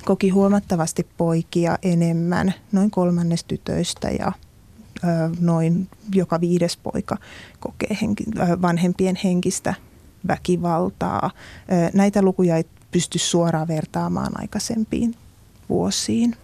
koki 0.04 0.28
huomattavasti 0.28 1.06
poikia 1.16 1.78
enemmän, 1.82 2.54
noin 2.72 2.90
kolmannes 2.90 3.44
tytöistä 3.44 4.10
ja 4.10 4.32
noin 5.40 5.88
joka 6.14 6.40
viides 6.40 6.76
poika 6.76 7.16
kokee 7.60 7.98
henki, 8.02 8.24
vanhempien 8.62 9.18
henkistä 9.24 9.74
väkivaltaa. 10.28 11.30
Näitä 11.94 12.22
lukuja 12.22 12.56
ei 12.56 12.64
pysty 12.90 13.18
suoraan 13.18 13.68
vertaamaan 13.68 14.40
aikaisempiin 14.40 15.14
vuosiin. 15.68 16.36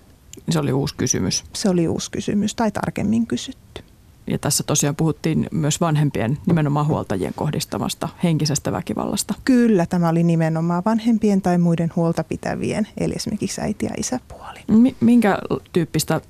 Se 0.51 0.59
oli 0.59 0.73
uusi 0.73 0.95
kysymys. 0.97 1.45
Se 1.53 1.69
oli 1.69 1.89
uusi 1.89 2.11
kysymys 2.11 2.55
tai 2.55 2.71
tarkemmin 2.71 3.27
kysytty. 3.27 3.82
Ja 4.27 4.39
tässä 4.39 4.65
tosiaan 4.67 4.97
puhuttiin 4.97 5.47
myös 5.53 5.81
vanhempien, 5.81 6.39
nimenomaan 6.47 6.87
huoltajien 6.87 7.35
kohdistamasta 7.37 8.09
henkisestä 8.23 8.73
väkivallasta. 8.73 9.35
Kyllä, 9.45 9.87
tämä 9.87 10.09
oli 10.09 10.23
nimenomaan 10.23 10.83
vanhempien 10.85 11.43
tai 11.43 11.59
muiden 11.59 11.93
huoltapitävien, 11.97 12.89
eli 12.99 13.13
esimerkiksi 13.17 13.61
äiti- 13.61 13.87
ja 13.87 13.93
isäpuoli. 13.97 14.59
Minkä 15.01 15.39
tyyppistä, 15.73 16.21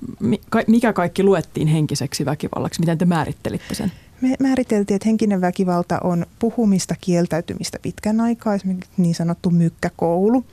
mikä 0.67 0.93
kaikki 0.93 1.23
luettiin 1.23 1.67
henkiseksi 1.67 2.25
väkivallaksi? 2.25 2.79
Miten 2.79 2.97
te 2.97 3.05
määrittelitte 3.05 3.75
sen? 3.75 3.91
Me 4.23 4.35
määriteltiin, 4.39 4.95
että 4.95 5.09
henkinen 5.09 5.41
väkivalta 5.41 5.99
on 6.03 6.25
puhumista, 6.39 6.95
kieltäytymistä 7.01 7.79
pitkän 7.81 8.21
aikaa, 8.21 8.55
esimerkiksi 8.55 8.91
niin 8.97 9.15
sanottu 9.15 9.49
mykkäkoulu. 9.49 10.45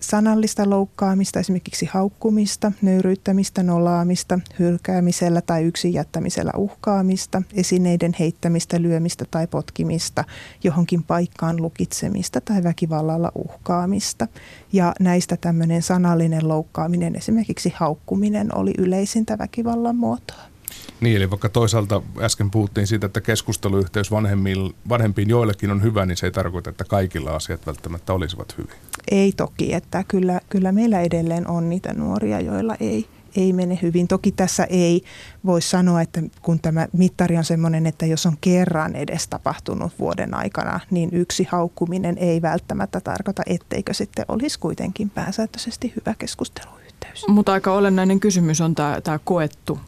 Sanallista 0.00 0.70
loukkaamista, 0.70 1.40
esimerkiksi 1.40 1.86
haukkumista, 1.86 2.72
nöyryyttämistä, 2.82 3.62
nolaamista, 3.62 4.40
hylkäämisellä 4.58 5.40
tai 5.40 5.64
yksin 5.64 5.92
jättämisellä 5.92 6.52
uhkaamista, 6.56 7.42
esineiden 7.52 8.14
heittämistä, 8.18 8.82
lyömistä 8.82 9.24
tai 9.30 9.46
potkimista, 9.46 10.24
johonkin 10.64 11.02
paikkaan 11.02 11.62
lukitsemista 11.62 12.40
tai 12.40 12.62
väkivallalla 12.62 13.32
uhkaamista. 13.34 14.28
Ja 14.72 14.92
näistä 15.00 15.36
tämmöinen 15.36 15.82
sanallinen 15.82 16.48
loukkaaminen, 16.48 17.16
esimerkiksi 17.16 17.72
haukkuminen, 17.76 18.56
oli 18.56 18.72
yleisintä 18.78 19.38
väkivallan 19.38 19.96
muotoa. 19.96 20.57
Niin, 21.00 21.16
eli 21.16 21.30
vaikka 21.30 21.48
toisaalta 21.48 22.02
äsken 22.20 22.50
puhuttiin 22.50 22.86
siitä, 22.86 23.06
että 23.06 23.20
keskusteluyhteys 23.20 24.10
vanhempiin, 24.10 24.74
vanhempiin 24.88 25.28
joillekin 25.28 25.70
on 25.70 25.82
hyvä, 25.82 26.06
niin 26.06 26.16
se 26.16 26.26
ei 26.26 26.30
tarkoita, 26.30 26.70
että 26.70 26.84
kaikilla 26.84 27.30
asiat 27.30 27.66
välttämättä 27.66 28.12
olisivat 28.12 28.58
hyviä. 28.58 28.74
Ei 29.10 29.32
toki, 29.32 29.74
että 29.74 30.04
kyllä, 30.08 30.40
kyllä 30.48 30.72
meillä 30.72 31.00
edelleen 31.00 31.48
on 31.48 31.68
niitä 31.68 31.94
nuoria, 31.94 32.40
joilla 32.40 32.76
ei, 32.80 33.08
ei 33.36 33.52
mene 33.52 33.78
hyvin. 33.82 34.08
Toki 34.08 34.32
tässä 34.32 34.64
ei 34.64 35.02
voi 35.46 35.62
sanoa, 35.62 36.02
että 36.02 36.22
kun 36.42 36.60
tämä 36.60 36.88
mittari 36.92 37.36
on 37.36 37.44
sellainen, 37.44 37.86
että 37.86 38.06
jos 38.06 38.26
on 38.26 38.36
kerran 38.40 38.96
edes 38.96 39.28
tapahtunut 39.28 39.92
vuoden 39.98 40.34
aikana, 40.34 40.80
niin 40.90 41.08
yksi 41.12 41.48
haukkuminen 41.50 42.18
ei 42.18 42.42
välttämättä 42.42 43.00
tarkoita, 43.00 43.42
etteikö 43.46 43.94
sitten 43.94 44.24
olisi 44.28 44.58
kuitenkin 44.58 45.10
pääsääntöisesti 45.10 45.92
hyvä 45.96 46.14
keskusteluyhteys. 46.18 47.28
Mutta 47.28 47.52
aika 47.52 47.72
olennainen 47.72 48.20
kysymys 48.20 48.60
on 48.60 48.74
tämä, 48.74 49.00
tämä 49.00 49.18
koettu 49.24 49.78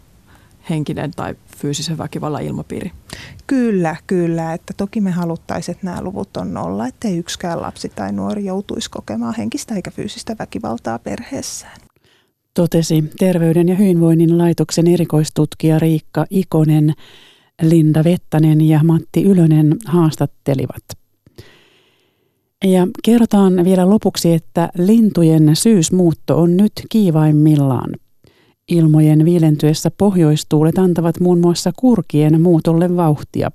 henkinen 0.70 1.10
tai 1.10 1.34
fyysisen 1.56 1.98
väkivallan 1.98 2.42
ilmapiiri? 2.42 2.92
Kyllä, 3.46 3.96
kyllä. 4.06 4.54
Että 4.54 4.74
toki 4.76 5.00
me 5.00 5.10
haluttaisiin, 5.10 5.74
että 5.74 5.86
nämä 5.86 6.02
luvut 6.02 6.36
on 6.36 6.54
nolla, 6.54 6.86
ettei 6.86 7.18
yksikään 7.18 7.62
lapsi 7.62 7.88
tai 7.88 8.12
nuori 8.12 8.44
joutuisi 8.44 8.90
kokemaan 8.90 9.34
henkistä 9.38 9.74
eikä 9.74 9.90
fyysistä 9.90 10.36
väkivaltaa 10.38 10.98
perheessään. 10.98 11.80
Totesi 12.54 13.04
Terveyden 13.18 13.68
ja 13.68 13.74
hyvinvoinnin 13.74 14.38
laitoksen 14.38 14.86
erikoistutkija 14.86 15.78
Riikka 15.78 16.26
Ikonen, 16.30 16.92
Linda 17.62 18.04
Vettanen 18.04 18.60
ja 18.60 18.80
Matti 18.84 19.22
Ylönen 19.24 19.76
haastattelivat. 19.86 20.82
Ja 22.64 22.86
kerrotaan 23.04 23.64
vielä 23.64 23.90
lopuksi, 23.90 24.32
että 24.32 24.68
lintujen 24.78 25.56
syysmuutto 25.56 26.40
on 26.42 26.56
nyt 26.56 26.72
kiivaimmillaan. 26.88 27.90
Ilmojen 28.70 29.24
viilentyessä 29.24 29.90
pohjoistuulet 29.98 30.78
antavat 30.78 31.20
muun 31.20 31.38
muassa 31.38 31.70
kurkien 31.76 32.42
muutolle 32.42 32.96
vauhtia. 32.96 33.50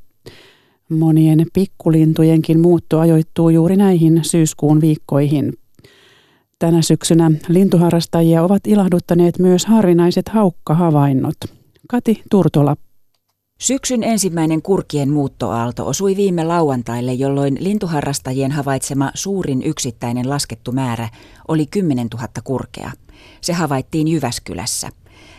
Monien 0.90 1.46
pikkulintujenkin 1.54 2.60
muutto 2.60 3.00
ajoittuu 3.00 3.50
juuri 3.50 3.78
näihin 3.78 4.20
syyskuun 4.24 4.82
viikkoihin. 4.82 5.54
Tänä 6.60 6.82
syksynä 6.82 7.32
lintuharrastajia 7.48 8.44
ovat 8.44 8.68
ilahduttaneet 8.68 9.40
myös 9.40 9.66
harvinaiset 9.66 10.30
haukkahavainnot. 10.30 11.38
Kati 11.90 12.22
Turtola 12.32 12.76
Syksyn 13.60 14.04
ensimmäinen 14.04 14.62
kurkien 14.62 15.12
muuttoaalto 15.12 15.88
osui 15.88 16.16
viime 16.16 16.44
lauantaille, 16.44 17.14
jolloin 17.14 17.58
lintuharrastajien 17.60 18.52
havaitsema 18.52 19.12
suurin 19.14 19.64
yksittäinen 19.64 20.30
laskettu 20.30 20.72
määrä 20.72 21.10
oli 21.48 21.66
10 21.66 22.08
000 22.14 22.28
kurkea. 22.44 22.92
Se 23.42 23.54
havaittiin 23.54 24.08
Jyväskylässä. 24.08 24.90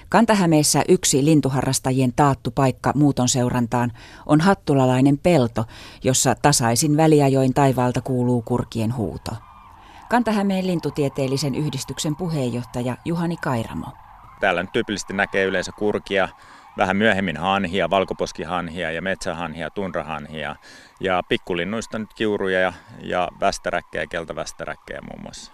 Kantahämeessä 0.08 0.84
yksi 0.88 1.24
lintuharrastajien 1.24 2.12
taattu 2.16 2.50
paikka 2.50 2.92
muuton 2.94 3.28
seurantaan 3.28 3.92
on 4.26 4.40
hattulalainen 4.40 5.18
pelto, 5.18 5.64
jossa 6.04 6.34
tasaisin 6.34 6.96
väliajoin 6.96 7.54
taivaalta 7.54 8.00
kuuluu 8.00 8.42
kurkien 8.42 8.96
huuto. 8.96 9.30
Kantahämeen 10.10 10.66
lintutieteellisen 10.66 11.54
yhdistyksen 11.54 12.16
puheenjohtaja 12.16 12.96
Juhani 13.04 13.36
Kairamo. 13.36 13.86
Täällä 14.40 14.62
nyt 14.62 14.72
tyypillisesti 14.72 15.14
näkee 15.14 15.44
yleensä 15.44 15.72
kurkia, 15.72 16.28
vähän 16.76 16.96
myöhemmin 16.96 17.36
hanhia, 17.36 17.90
valkoposkihanhia 17.90 18.90
ja 18.90 19.02
metsähanhia, 19.02 19.70
tunrahanhia 19.70 20.56
ja 21.00 21.22
pikkulinnuista 21.28 21.98
nyt 21.98 22.14
kiuruja 22.14 22.60
ja, 22.60 22.72
ja 23.02 23.28
västäräkkejä, 23.40 24.06
keltavästäräkkejä 24.06 25.00
muun 25.00 25.22
muassa. 25.22 25.52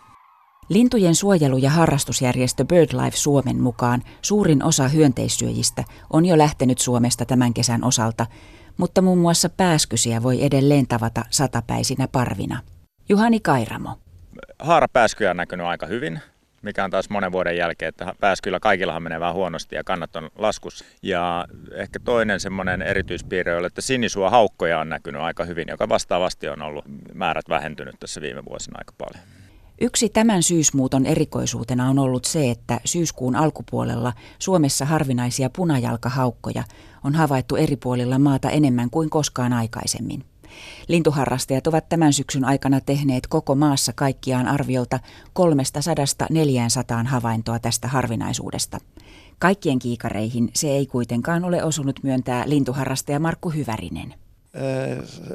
Lintujen 0.73 1.15
suojelu- 1.15 1.59
ja 1.59 1.71
harrastusjärjestö 1.71 2.65
BirdLife 2.65 3.17
Suomen 3.17 3.63
mukaan 3.63 4.03
suurin 4.23 4.65
osa 4.65 4.89
hyönteissyöjistä 4.89 5.85
on 6.13 6.27
jo 6.27 6.39
lähtenyt 6.39 6.79
Suomesta 6.79 7.25
tämän 7.25 7.55
kesän 7.55 7.85
osalta, 7.85 8.27
mutta 8.77 9.03
muun 9.03 9.19
muassa 9.19 9.49
pääskysiä 9.49 10.23
voi 10.23 10.45
edelleen 10.45 10.87
tavata 10.87 11.25
satapäisinä 11.31 12.09
parvina. 12.09 12.61
Juhani 13.09 13.41
Kairamo. 13.41 13.99
Haarapääskyjä 14.59 15.31
on 15.31 15.37
näkynyt 15.37 15.67
aika 15.67 15.87
hyvin 15.87 16.21
mikä 16.63 16.85
on 16.85 16.91
taas 16.91 17.11
monen 17.11 17.33
vuoden 17.33 17.57
jälkeen, 17.57 17.89
että 17.89 18.15
pääskyillä 18.21 18.61
kaikillahan 18.61 19.03
menee 19.03 19.21
vähän 19.21 19.35
huonosti 19.35 19.77
ja 19.77 19.85
kannat 19.85 20.17
on 20.17 20.31
laskussa. 20.37 20.85
Ja 21.03 21.47
ehkä 21.75 21.99
toinen 22.05 22.41
semmoinen 22.41 22.83
erityispiirre 22.83 23.57
on, 23.57 23.67
että 23.67 23.81
sinisua 23.81 24.31
haukkoja 24.31 24.79
on 24.79 24.89
näkynyt 24.89 25.21
aika 25.21 25.45
hyvin, 25.45 25.69
joka 25.69 25.89
vastaavasti 25.89 26.49
on 26.49 26.63
ollut 26.63 26.85
määrät 27.15 27.49
vähentynyt 27.49 27.97
tässä 28.01 28.21
viime 28.21 28.45
vuosina 28.45 28.79
aika 28.79 28.93
paljon. 28.99 29.32
Yksi 29.83 30.09
tämän 30.09 30.43
syysmuuton 30.43 31.07
erikoisuutena 31.07 31.89
on 31.89 31.99
ollut 31.99 32.25
se, 32.25 32.51
että 32.51 32.81
syyskuun 32.85 33.37
alkupuolella 33.37 34.13
Suomessa 34.39 34.85
harvinaisia 34.85 35.51
punajalkahaukkoja 35.51 36.65
on 37.05 37.15
havaittu 37.15 37.57
eri 37.57 37.77
puolilla 37.77 38.19
maata 38.19 38.51
enemmän 38.51 38.91
kuin 38.91 39.11
koskaan 39.11 39.53
aikaisemmin. 39.53 40.25
Lintuharrastajat 40.89 41.67
ovat 41.67 41.89
tämän 41.89 42.13
syksyn 42.13 42.45
aikana 42.45 42.81
tehneet 42.81 43.27
koko 43.27 43.55
maassa 43.55 43.93
kaikkiaan 43.93 44.49
arviolta 44.49 44.99
300-400 47.05 47.07
havaintoa 47.07 47.59
tästä 47.59 47.89
harvinaisuudesta. 47.89 48.79
Kaikkien 49.39 49.79
kiikareihin 49.79 50.51
se 50.55 50.69
ei 50.69 50.87
kuitenkaan 50.87 51.45
ole 51.45 51.65
osunut 51.65 52.01
myöntää 52.03 52.45
lintuharrastaja 52.47 53.21
Markku 53.21 53.51
Hyvärinen. 53.51 54.15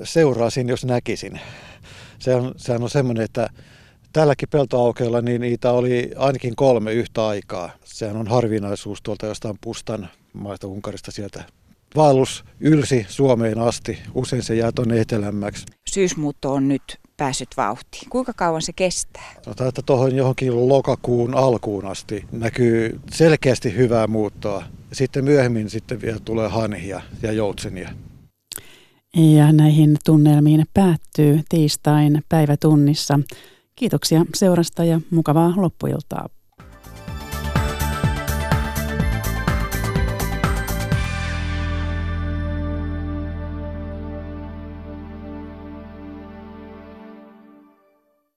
Seuraasin, 0.04 0.70
jos 0.70 0.86
näkisin. 0.86 1.40
Se 2.20 2.36
on, 2.36 2.54
sehän 2.58 2.84
on 2.84 2.90
semmoinen, 2.90 3.24
että 3.24 3.50
tälläkin 4.14 4.50
peltoaukeella 4.50 5.22
niin 5.22 5.42
niitä 5.42 5.72
oli 5.72 6.12
ainakin 6.16 6.56
kolme 6.56 6.94
yhtä 6.94 7.28
aikaa. 7.28 7.70
Sehän 7.86 8.18
on 8.18 8.28
harvinaisuus 8.28 9.02
tuolta 9.02 9.26
jostain 9.26 9.56
Pustan 9.62 10.10
maista 10.34 10.68
Unkarista 10.68 11.12
sieltä 11.12 11.44
vaellus 11.96 12.46
ylsi 12.60 13.06
Suomeen 13.10 13.60
asti. 13.60 13.98
Usein 14.14 14.44
se 14.44 14.56
jää 14.56 14.72
tuonne 14.72 15.02
etelämmäksi. 15.02 15.66
Syysmuutto 15.90 16.54
on 16.54 16.68
nyt 16.68 16.82
päässyt 17.18 17.50
vauhtiin. 17.58 18.10
Kuinka 18.10 18.34
kauan 18.34 18.62
se 18.62 18.74
kestää? 18.74 19.34
Sanotaan, 19.42 19.68
että 19.68 19.82
tuohon 19.86 20.16
johonkin 20.16 20.70
lokakuun 20.70 21.36
alkuun 21.36 21.86
asti 21.86 22.26
näkyy 22.32 23.00
selkeästi 23.12 23.76
hyvää 23.76 24.08
muuttoa. 24.08 24.64
Sitten 24.94 25.24
myöhemmin 25.24 25.70
sitten 25.70 26.02
vielä 26.02 26.20
tulee 26.26 26.48
hanhia 26.48 27.02
ja 27.22 27.32
joutsenia. 27.32 27.90
Ja 29.18 29.52
näihin 29.52 29.98
tunnelmiin 30.06 30.66
päättyy 30.74 31.42
tiistain 31.50 32.24
päivätunnissa. 32.30 33.20
Kiitoksia 33.78 34.26
seurasta 34.36 34.84
ja 34.84 35.02
mukavaa 35.12 35.54
loppuiltaa. 35.56 36.30